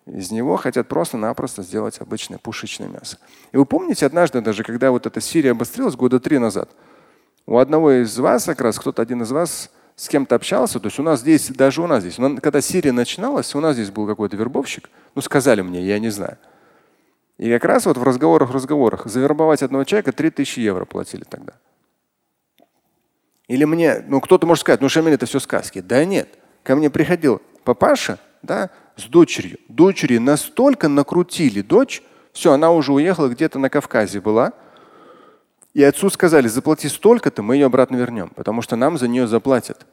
из 0.06 0.30
него 0.30 0.58
хотят 0.58 0.88
просто-напросто 0.88 1.64
сделать 1.64 2.00
обычное 2.00 2.38
пушечное 2.38 2.88
мясо. 2.88 3.18
И 3.52 3.58
вы 3.58 3.66
помните 3.66 4.06
однажды 4.06 4.42
даже, 4.42 4.62
когда 4.62 4.92
вот 4.92 5.08
эта 5.08 5.22
Сирия 5.22 5.54
обострилась 5.54 5.96
года 5.96 6.20
три 6.20 6.38
назад, 6.38 6.70
у 7.48 7.58
одного 7.58 7.94
из 7.94 8.16
вас 8.20 8.46
как 8.46 8.62
раз, 8.62 8.78
кто-то 8.78 9.02
один 9.02 9.24
из 9.24 9.32
вас 9.32 9.72
с 10.00 10.08
кем-то 10.08 10.36
общался, 10.36 10.80
то 10.80 10.88
есть 10.88 10.98
у 10.98 11.04
нас 11.04 11.20
здесь, 11.20 11.50
даже 11.50 11.82
у 11.82 11.88
нас 11.88 12.04
здесь, 12.04 12.16
когда 12.42 12.62
Сирия 12.62 12.94
начиналась, 12.94 13.54
у 13.54 13.60
нас 13.60 13.76
здесь 13.76 13.92
был 13.92 14.08
какой-то 14.08 14.38
вербовщик, 14.38 14.90
ну 15.14 15.22
сказали 15.22 15.60
мне, 15.60 15.82
я 15.82 16.00
не 16.00 16.10
знаю. 16.10 16.38
И 17.38 17.52
как 17.52 17.66
раз 17.66 17.86
вот 17.86 17.98
в 17.98 18.04
разговорах, 18.04 18.52
разговорах 18.52 19.08
завербовать 19.08 19.62
одного 19.62 19.84
человека 19.84 20.14
3000 20.14 20.62
евро 20.62 20.86
платили 20.86 21.26
тогда. 21.26 21.52
Или 23.50 23.66
мне, 23.66 24.02
ну 24.08 24.22
кто-то 24.22 24.48
может 24.48 24.62
сказать, 24.62 24.80
ну 24.80 24.88
Шамиль, 24.88 25.16
это 25.16 25.26
все 25.26 25.40
сказки. 25.40 25.82
Да 25.82 26.06
нет. 26.06 26.30
Ко 26.64 26.78
мне 26.78 26.90
приходил 26.90 27.42
папаша, 27.66 28.20
да, 28.42 28.70
с 28.96 29.04
дочерью. 29.04 29.58
Дочери 29.68 30.18
настолько 30.18 30.88
накрутили 30.88 31.62
дочь, 31.62 32.02
все, 32.32 32.54
она 32.54 32.72
уже 32.72 32.94
уехала 32.94 33.28
где-то 33.28 33.60
на 33.60 33.70
Кавказе 33.70 34.22
была, 34.22 34.54
и 35.74 35.84
отцу 35.84 36.10
сказали, 36.10 36.48
заплати 36.48 36.90
столько-то, 36.90 37.44
мы 37.44 37.56
ее 37.56 37.68
обратно 37.68 37.96
вернем, 37.96 38.30
потому 38.30 38.62
что 38.62 38.76
нам 38.76 38.98
за 38.98 39.08
нее 39.08 39.28
заплатят. 39.28 39.86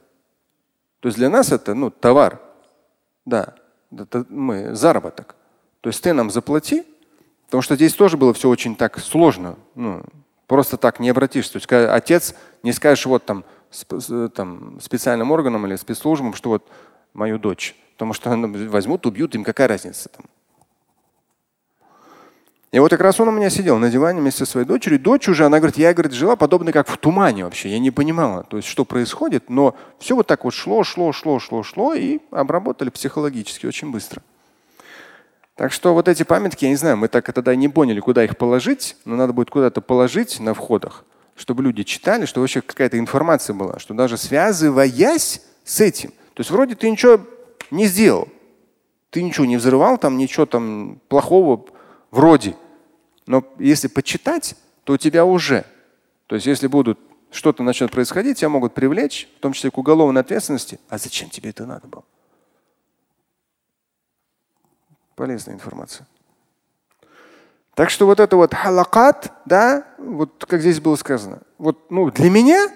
То 1.00 1.08
есть 1.08 1.18
для 1.18 1.28
нас 1.28 1.52
это 1.52 1.74
ну, 1.74 1.90
товар. 1.90 2.40
Да, 3.24 3.54
это 3.90 4.24
мы, 4.28 4.74
заработок. 4.74 5.36
То 5.80 5.88
есть 5.88 6.02
ты 6.02 6.12
нам 6.12 6.30
заплати, 6.30 6.84
потому 7.46 7.62
что 7.62 7.76
здесь 7.76 7.94
тоже 7.94 8.16
было 8.16 8.32
все 8.32 8.48
очень 8.48 8.76
так 8.76 8.98
сложно. 8.98 9.56
Ну, 9.74 10.02
просто 10.46 10.76
так 10.76 11.00
не 11.00 11.10
обратишься. 11.10 11.52
То 11.52 11.56
есть 11.58 11.72
отец 11.92 12.34
не 12.62 12.72
скажешь 12.72 13.06
вот 13.06 13.24
там, 13.24 13.44
там 14.34 14.80
специальным 14.80 15.30
органам 15.30 15.66
или 15.66 15.76
спецслужбам, 15.76 16.34
что 16.34 16.50
вот 16.50 16.68
мою 17.12 17.38
дочь 17.38 17.74
Потому 17.96 18.12
что 18.12 18.36
возьмут, 18.36 19.06
убьют, 19.06 19.34
им 19.34 19.42
какая 19.42 19.68
разница 19.68 20.10
там. 20.10 20.26
И 22.72 22.78
вот 22.78 22.90
как 22.90 23.00
раз 23.00 23.20
он 23.20 23.28
у 23.28 23.32
меня 23.32 23.48
сидел 23.48 23.78
на 23.78 23.90
диване 23.90 24.20
вместе 24.20 24.44
со 24.44 24.50
своей 24.50 24.66
дочерью. 24.66 24.98
Дочь 24.98 25.28
уже, 25.28 25.46
она 25.46 25.58
говорит, 25.58 25.78
я 25.78 25.94
говорит, 25.94 26.12
жила 26.12 26.34
подобно 26.36 26.72
как 26.72 26.88
в 26.88 26.98
тумане 26.98 27.44
вообще. 27.44 27.68
Я 27.68 27.78
не 27.78 27.90
понимала, 27.90 28.42
то 28.42 28.56
есть, 28.56 28.68
что 28.68 28.84
происходит, 28.84 29.48
но 29.48 29.76
все 29.98 30.16
вот 30.16 30.26
так 30.26 30.44
вот 30.44 30.52
шло, 30.52 30.82
шло, 30.82 31.12
шло, 31.12 31.38
шло, 31.38 31.62
шло 31.62 31.94
и 31.94 32.18
обработали 32.32 32.90
психологически 32.90 33.66
очень 33.66 33.92
быстро. 33.92 34.20
Так 35.54 35.72
что 35.72 35.94
вот 35.94 36.08
эти 36.08 36.22
памятки, 36.22 36.64
я 36.64 36.70
не 36.70 36.76
знаю, 36.76 36.98
мы 36.98 37.08
так 37.08 37.32
тогда 37.32 37.54
не 37.54 37.68
поняли, 37.68 38.00
куда 38.00 38.24
их 38.24 38.36
положить, 38.36 38.96
но 39.06 39.16
надо 39.16 39.32
будет 39.32 39.48
куда-то 39.48 39.80
положить 39.80 40.38
на 40.38 40.52
входах, 40.52 41.04
чтобы 41.34 41.62
люди 41.62 41.82
читали, 41.82 42.26
чтобы 42.26 42.42
вообще 42.42 42.60
какая-то 42.60 42.98
информация 42.98 43.54
была, 43.54 43.78
что 43.78 43.94
даже 43.94 44.18
связываясь 44.18 45.40
с 45.64 45.80
этим, 45.80 46.10
то 46.34 46.40
есть 46.40 46.50
вроде 46.50 46.74
ты 46.74 46.90
ничего 46.90 47.20
не 47.70 47.86
сделал, 47.86 48.28
ты 49.10 49.22
ничего 49.22 49.46
не 49.46 49.56
взрывал, 49.56 49.96
там 49.96 50.18
ничего 50.18 50.44
там 50.44 51.00
плохого 51.08 51.64
вроде, 52.16 52.56
но 53.26 53.44
если 53.58 53.88
почитать, 53.88 54.56
то 54.84 54.94
у 54.94 54.96
тебя 54.96 55.24
уже. 55.24 55.64
То 56.26 56.34
есть 56.34 56.46
если 56.46 56.66
будут 56.66 56.98
что-то 57.30 57.62
начнет 57.62 57.90
происходить, 57.90 58.38
тебя 58.38 58.48
могут 58.48 58.72
привлечь, 58.72 59.28
в 59.36 59.40
том 59.40 59.52
числе 59.52 59.70
к 59.70 59.78
уголовной 59.78 60.22
ответственности. 60.22 60.80
А 60.88 60.96
зачем 60.96 61.28
тебе 61.28 61.50
это 61.50 61.66
надо 61.66 61.86
было? 61.86 62.04
Полезная 65.14 65.54
информация. 65.54 66.06
Так 67.74 67.90
что 67.90 68.06
вот 68.06 68.20
это 68.20 68.36
вот 68.36 68.54
халакат, 68.54 69.32
да, 69.44 69.86
вот 69.98 70.46
как 70.48 70.60
здесь 70.60 70.80
было 70.80 70.96
сказано, 70.96 71.42
вот 71.58 71.90
ну, 71.90 72.10
для 72.10 72.30
меня 72.30 72.68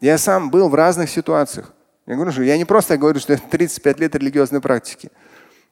я 0.00 0.16
сам 0.16 0.50
был 0.50 0.70
в 0.70 0.74
разных 0.74 1.10
ситуациях. 1.10 1.74
Я 2.06 2.14
говорю, 2.14 2.32
что 2.32 2.42
я 2.42 2.56
не 2.56 2.64
просто 2.64 2.96
говорю, 2.96 3.20
что 3.20 3.34
я 3.34 3.38
35 3.38 4.00
лет 4.00 4.14
религиозной 4.14 4.60
практики. 4.62 5.10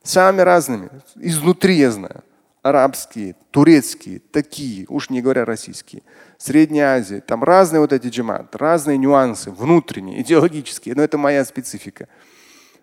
Самыми 0.03 0.43
разными. 0.43 0.91
Изнутри 1.17 1.77
я 1.77 1.91
знаю 1.91 2.23
арабские, 2.65 3.37
турецкие, 3.51 4.21
такие, 4.33 4.87
уж 4.89 5.11
не 5.11 5.21
говоря 5.21 5.45
российские, 5.45 6.03
Средняя 6.39 6.97
Азия, 6.97 7.21
там 7.21 7.45
разные 7.45 7.81
вот 7.81 7.93
эти 7.93 8.09
джамат, 8.09 8.57
разные 8.57 8.97
нюансы, 8.97 9.51
внутренние, 9.51 10.23
идеологические, 10.23 10.95
но 10.95 11.03
это 11.03 11.19
моя 11.19 11.45
специфика. 11.45 12.09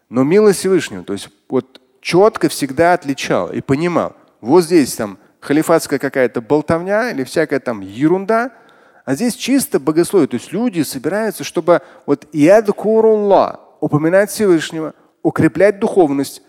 Но 0.07 0.23
милость 0.23 0.59
Всевышнего, 0.59 1.03
то 1.03 1.13
есть 1.13 1.29
вот 1.49 1.82
четко 1.99 2.47
всегда 2.47 2.93
отличал 2.93 3.51
и 3.51 3.61
понимал, 3.61 4.15
вот 4.39 4.65
здесь 4.65 4.95
там 4.95 5.17
халифатская 5.39 5.97
какая-то 5.97 6.41
болтовня 6.41 7.09
или 7.09 7.23
всякая 7.23 7.59
там 7.59 7.82
ерунда, 7.82 8.51
а 9.03 9.15
здесь 9.15 9.34
чисто 9.34 9.79
богословие. 9.79 10.27
То 10.27 10.36
есть 10.36 10.51
люди 10.51 10.84
собираются, 10.84 11.43
чтобы 11.43 11.82
вот 12.05 12.27
ядкурулла, 12.34 13.61
упоминать 13.79 14.29
Всевышнего, 14.29 14.93
укреплять 15.23 15.79
духовность, 15.79 16.43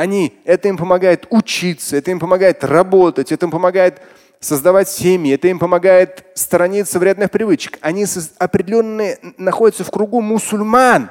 они, 0.00 0.32
это 0.46 0.68
им 0.68 0.78
помогает 0.78 1.26
учиться, 1.28 1.94
это 1.94 2.10
им 2.10 2.18
помогает 2.18 2.64
работать, 2.64 3.32
это 3.32 3.44
им 3.44 3.50
помогает 3.50 4.00
создавать 4.40 4.88
семьи, 4.88 5.34
это 5.34 5.48
им 5.48 5.58
помогает 5.58 6.24
сторониться 6.32 6.98
вредных 6.98 7.30
привычек. 7.30 7.76
Они 7.82 8.06
определенные 8.38 9.18
находятся 9.36 9.84
в 9.84 9.90
кругу 9.90 10.22
мусульман. 10.22 11.10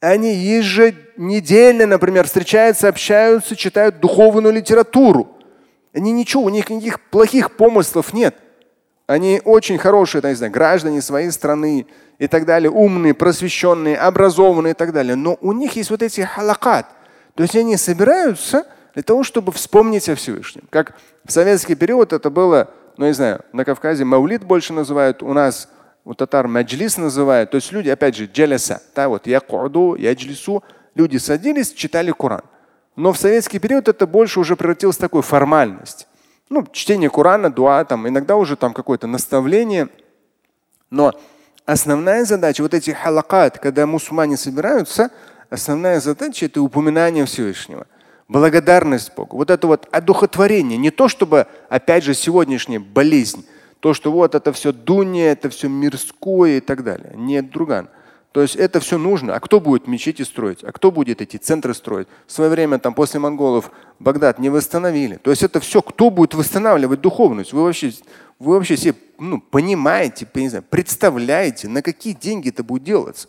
Они 0.00 0.34
еженедельно, 0.34 1.86
например, 1.86 2.26
встречаются, 2.26 2.86
общаются, 2.86 3.56
читают 3.56 3.98
духовную 3.98 4.52
литературу. 4.52 5.38
Они 5.94 6.12
ничего, 6.12 6.42
у 6.42 6.50
них 6.50 6.68
никаких 6.68 7.00
плохих 7.00 7.56
помыслов 7.56 8.12
нет. 8.12 8.36
Они 9.06 9.40
очень 9.42 9.78
хорошие, 9.78 10.20
не 10.22 10.34
знаю, 10.34 10.52
граждане 10.52 11.00
своей 11.00 11.30
страны 11.30 11.86
и 12.18 12.26
так 12.26 12.44
далее, 12.44 12.70
умные, 12.70 13.14
просвещенные, 13.14 13.96
образованные 13.96 14.72
и 14.72 14.76
так 14.76 14.92
далее. 14.92 15.16
Но 15.16 15.38
у 15.40 15.52
них 15.52 15.76
есть 15.76 15.88
вот 15.88 16.02
эти 16.02 16.20
халакат– 16.20 16.86
то 17.34 17.42
есть 17.42 17.56
они 17.56 17.76
собираются 17.76 18.66
для 18.94 19.02
того, 19.02 19.24
чтобы 19.24 19.52
вспомнить 19.52 20.08
о 20.08 20.14
Всевышнем. 20.14 20.64
Как 20.70 20.94
в 21.24 21.32
советский 21.32 21.74
период 21.74 22.12
это 22.12 22.30
было, 22.30 22.70
ну 22.96 23.06
не 23.06 23.12
знаю, 23.12 23.44
на 23.52 23.64
Кавказе 23.64 24.04
маулит 24.04 24.44
больше 24.44 24.72
называют, 24.72 25.22
у 25.22 25.32
нас 25.32 25.68
у 26.04 26.14
татар 26.14 26.46
маджлис 26.46 26.96
называют. 26.96 27.50
То 27.50 27.56
есть 27.56 27.72
люди, 27.72 27.88
опять 27.88 28.14
же, 28.14 28.26
джаляса, 28.26 28.82
да, 28.94 29.08
вот 29.08 29.26
якуду, 29.26 29.96
яджлису, 29.96 30.62
люди 30.94 31.16
садились, 31.16 31.72
читали 31.72 32.12
Коран. 32.12 32.42
Но 32.94 33.12
в 33.12 33.18
советский 33.18 33.58
период 33.58 33.88
это 33.88 34.06
больше 34.06 34.38
уже 34.38 34.54
превратилось 34.54 34.96
в 34.96 35.00
такую 35.00 35.22
формальность. 35.22 36.06
Ну, 36.48 36.64
чтение 36.70 37.10
Корана, 37.10 37.50
дуа, 37.50 37.84
там, 37.84 38.06
иногда 38.06 38.36
уже 38.36 38.54
там 38.54 38.72
какое-то 38.72 39.06
наставление. 39.06 39.88
Но 40.90 41.12
основная 41.64 42.24
задача, 42.24 42.62
вот 42.62 42.74
эти 42.74 42.90
халакат, 42.90 43.58
когда 43.58 43.86
мусульмане 43.86 44.36
собираются, 44.36 45.10
Основная 45.54 46.00
задача– 46.00 46.46
это 46.46 46.60
упоминание 46.60 47.24
Всевышнего. 47.26 47.86
Благодарность 48.26 49.14
Богу. 49.14 49.36
Вот 49.36 49.50
это 49.50 49.68
вот 49.68 49.86
одухотворение. 49.92 50.76
Не 50.76 50.90
то, 50.90 51.06
чтобы, 51.06 51.46
опять 51.68 52.02
же, 52.02 52.12
сегодняшняя 52.12 52.80
болезнь, 52.80 53.46
то, 53.78 53.94
что 53.94 54.10
вот 54.10 54.34
это 54.34 54.52
все 54.52 54.72
дунья, 54.72 55.30
это 55.30 55.50
все 55.50 55.68
мирское 55.68 56.56
и 56.56 56.60
так 56.60 56.82
далее. 56.82 57.12
Нет, 57.14 57.52
друган. 57.52 57.88
То 58.32 58.42
есть 58.42 58.56
это 58.56 58.80
все 58.80 58.98
нужно. 58.98 59.36
А 59.36 59.38
кто 59.38 59.60
будет 59.60 59.86
мечети 59.86 60.22
строить? 60.22 60.64
А 60.64 60.72
кто 60.72 60.90
будет 60.90 61.20
эти 61.20 61.36
центры 61.36 61.72
строить? 61.72 62.08
В 62.26 62.32
свое 62.32 62.50
время 62.50 62.80
там 62.80 62.92
после 62.92 63.20
монголов 63.20 63.70
Багдад 64.00 64.40
не 64.40 64.50
восстановили. 64.50 65.18
То 65.18 65.30
есть 65.30 65.44
это 65.44 65.60
все, 65.60 65.82
кто 65.82 66.10
будет 66.10 66.34
восстанавливать 66.34 67.00
духовность? 67.00 67.52
Вы 67.52 67.62
вообще, 67.62 67.92
вы 68.40 68.54
вообще 68.54 68.76
себе 68.76 68.94
ну, 69.20 69.40
понимаете, 69.40 70.26
не 70.34 70.48
знаю, 70.48 70.64
представляете, 70.68 71.68
на 71.68 71.80
какие 71.80 72.12
деньги 72.14 72.48
это 72.48 72.64
будет 72.64 72.82
делаться? 72.82 73.28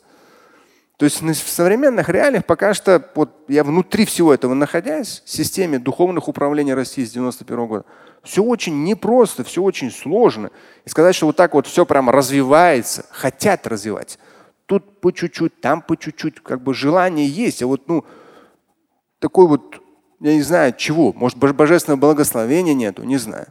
То 0.98 1.04
есть 1.04 1.22
в 1.22 1.50
современных 1.50 2.08
реалиях 2.08 2.46
пока 2.46 2.74
что, 2.74 3.04
вот 3.16 3.32
я 3.50 3.66
внутри 3.66 4.06
всего 4.06 4.34
этого 4.34 4.54
находясь, 4.54 5.22
в 5.26 5.30
системе 5.30 5.78
духовных 5.78 6.30
управлений 6.30 6.74
России 6.74 7.04
с 7.04 7.12
91 7.12 7.68
года, 7.68 7.86
все 8.24 8.42
очень 8.42 8.84
непросто, 8.84 9.44
все 9.44 9.62
очень 9.62 9.92
сложно. 9.92 10.52
И 10.86 10.90
сказать, 10.90 11.14
что 11.16 11.26
вот 11.28 11.36
так 11.36 11.54
вот 11.54 11.68
все 11.68 11.86
прямо 11.86 12.14
развивается, 12.14 13.06
хотят 13.12 13.68
развивать. 13.68 14.18
Тут 14.68 15.02
по 15.02 15.12
чуть-чуть, 15.12 15.60
там 15.60 15.82
по 15.82 15.98
чуть-чуть, 15.98 16.42
как 16.42 16.62
бы 16.62 16.74
желание 16.74 17.28
есть. 17.28 17.62
А 17.62 17.68
вот, 17.68 17.88
ну, 17.88 18.06
такой 19.20 19.48
вот, 19.48 19.82
я 20.22 20.34
не 20.34 20.42
знаю 20.42 20.74
чего, 20.78 21.12
может, 21.14 21.38
божественного 21.38 22.00
благословения 22.00 22.74
нету, 22.74 23.04
не 23.04 23.18
знаю. 23.18 23.48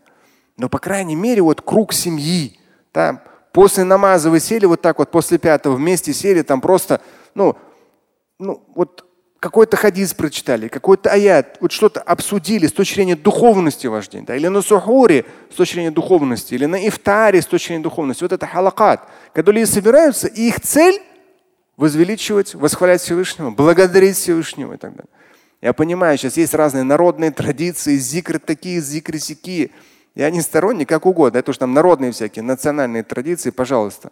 Но, 0.57 0.71
по 0.71 0.79
крайней 0.79 1.15
мере, 1.15 1.43
вот 1.43 1.61
круг 1.61 1.93
семьи, 1.93 2.59
там, 2.91 3.21
после 3.53 3.85
намаза 3.85 4.31
вы 4.31 4.41
сели 4.41 4.65
вот 4.65 4.81
так 4.81 4.99
вот, 4.99 5.11
после 5.11 5.39
пятого 5.39 5.77
вместе 5.77 6.13
сели, 6.15 6.43
там 6.43 6.61
просто 6.61 7.01
ну, 7.35 7.57
ну 8.39 8.63
вот 8.75 9.05
какой-то 9.45 9.77
хадис 9.77 10.15
прочитали, 10.15 10.69
какой-то 10.69 11.11
аят, 11.11 11.59
вот 11.61 11.71
что-то 11.71 12.01
обсудили 12.01 12.67
с 12.67 12.73
точки 12.73 12.95
зрения 12.95 13.15
духовности 13.15 13.87
ваш 13.87 14.09
день, 14.09 14.25
да, 14.25 14.35
или 14.35 14.49
на 14.49 14.63
сухуре 14.63 15.27
с 15.53 15.55
точки 15.55 15.75
зрения 15.75 15.91
духовности, 15.91 16.55
или 16.55 16.65
на 16.65 16.89
ифтаре 16.89 17.43
с 17.43 17.47
точки 17.47 17.69
зрения 17.69 17.83
духовности. 17.83 18.23
Вот 18.23 18.33
это 18.33 18.47
халакат. 18.47 19.07
Когда 19.35 19.53
люди 19.53 19.67
собираются, 19.67 20.29
и 20.29 20.49
их 20.49 20.61
цель 20.61 20.99
возвеличивать, 21.77 22.55
восхвалять 22.55 23.03
Всевышнего, 23.03 23.51
благодарить 23.51 24.17
Всевышнего 24.17 24.75
и 24.75 24.77
так 24.79 24.93
далее. 24.93 25.11
Я 25.61 25.73
понимаю, 25.75 26.17
сейчас 26.17 26.37
есть 26.37 26.55
разные 26.55 26.85
народные 26.85 27.31
традиции, 27.31 27.97
зикры 27.97 28.39
такие, 28.39 28.81
зикры 28.81 29.19
сякие. 29.19 29.71
Я 30.15 30.31
не 30.31 30.41
сторонник, 30.41 30.89
как 30.89 31.05
угодно. 31.07 31.39
Это 31.39 31.51
уж 31.51 31.59
там 31.59 31.75
народные 31.75 32.13
всякие, 32.13 32.43
национальные 32.43 33.03
традиции, 33.03 33.51
пожалуйста. 33.51 34.11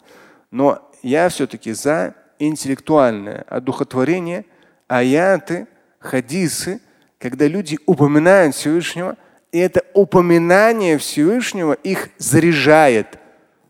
Но 0.51 0.91
я 1.03 1.29
все-таки 1.29 1.73
за 1.73 2.15
интеллектуальное 2.49 3.45
одухотворение, 3.49 4.45
аяты, 4.89 5.67
хадисы, 5.99 6.81
когда 7.19 7.47
люди 7.47 7.79
упоминают 7.87 8.55
Всевышнего, 8.55 9.17
и 9.53 9.59
это 9.59 9.85
упоминание 9.95 10.99
Всевышнего 10.99 11.75
их 11.75 12.09
заряжает 12.19 13.19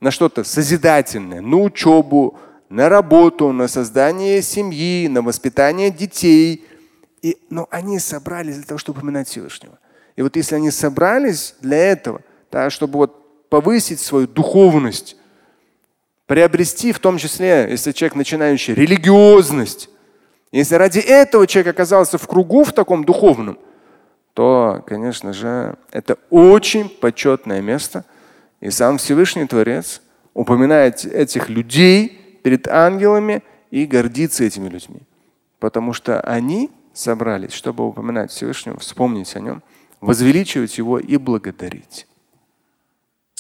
на 0.01 0.11
что-то 0.11 0.45
созидательное, 0.45 1.41
на 1.41 1.59
учебу, 1.59 2.39
на 2.69 2.89
работу, 2.89 3.53
на 3.53 3.69
создание 3.69 4.41
семьи, 4.43 5.07
на 5.09 5.23
воспитание 5.23 5.91
детей. 5.91 6.65
И, 7.21 7.37
но 7.51 7.69
они 7.71 7.99
собрались 7.99 8.57
для 8.57 8.65
того, 8.65 8.79
чтобы 8.79 8.99
упоминать 8.99 9.29
Всевышнего. 9.29 9.79
И 10.17 10.23
вот 10.23 10.37
если 10.37 10.55
они 10.55 10.71
собрались 10.71 11.55
для 11.61 11.77
этого, 11.77 12.23
да, 12.51 12.71
чтобы 12.71 12.99
вот 12.99 13.49
повысить 13.49 14.01
свою 14.01 14.27
духовность, 14.27 15.17
приобрести 16.27 16.93
в 16.93 16.99
том 16.99 17.19
числе, 17.19 17.67
если 17.71 17.93
человек 17.93 18.17
начинающий, 18.17 18.75
религиозность. 18.75 19.89
Если 20.51 20.75
ради 20.75 20.99
этого 20.99 21.47
человек 21.47 21.75
оказался 21.75 22.19
в 22.19 22.27
кругу 22.27 22.65
в 22.65 22.73
таком 22.73 23.05
духовном, 23.05 23.59
то, 24.35 24.83
конечно 24.87 25.33
же, 25.33 25.77
это 25.91 26.19
очень 26.31 26.89
почетное 26.89 27.61
место. 27.61 28.05
И 28.61 28.71
сам 28.71 28.99
Всевышний 28.99 29.47
Творец 29.47 30.01
упоминает 30.35 31.05
этих 31.05 31.49
людей 31.49 32.41
перед 32.43 32.69
ангелами 32.69 33.43
и 33.71 33.87
гордится 33.87 34.45
этими 34.45 34.69
людьми. 34.69 35.01
Потому 35.59 35.93
что 35.93 36.21
они 36.21 36.71
собрались, 36.93 37.53
чтобы 37.53 37.87
упоминать 37.87 38.31
Всевышнего, 38.31 38.79
вспомнить 38.79 39.35
о 39.37 39.41
нем, 39.41 39.63
возвеличивать 40.01 40.77
его 40.79 40.99
и 40.99 41.17
благодарить. 41.17 42.07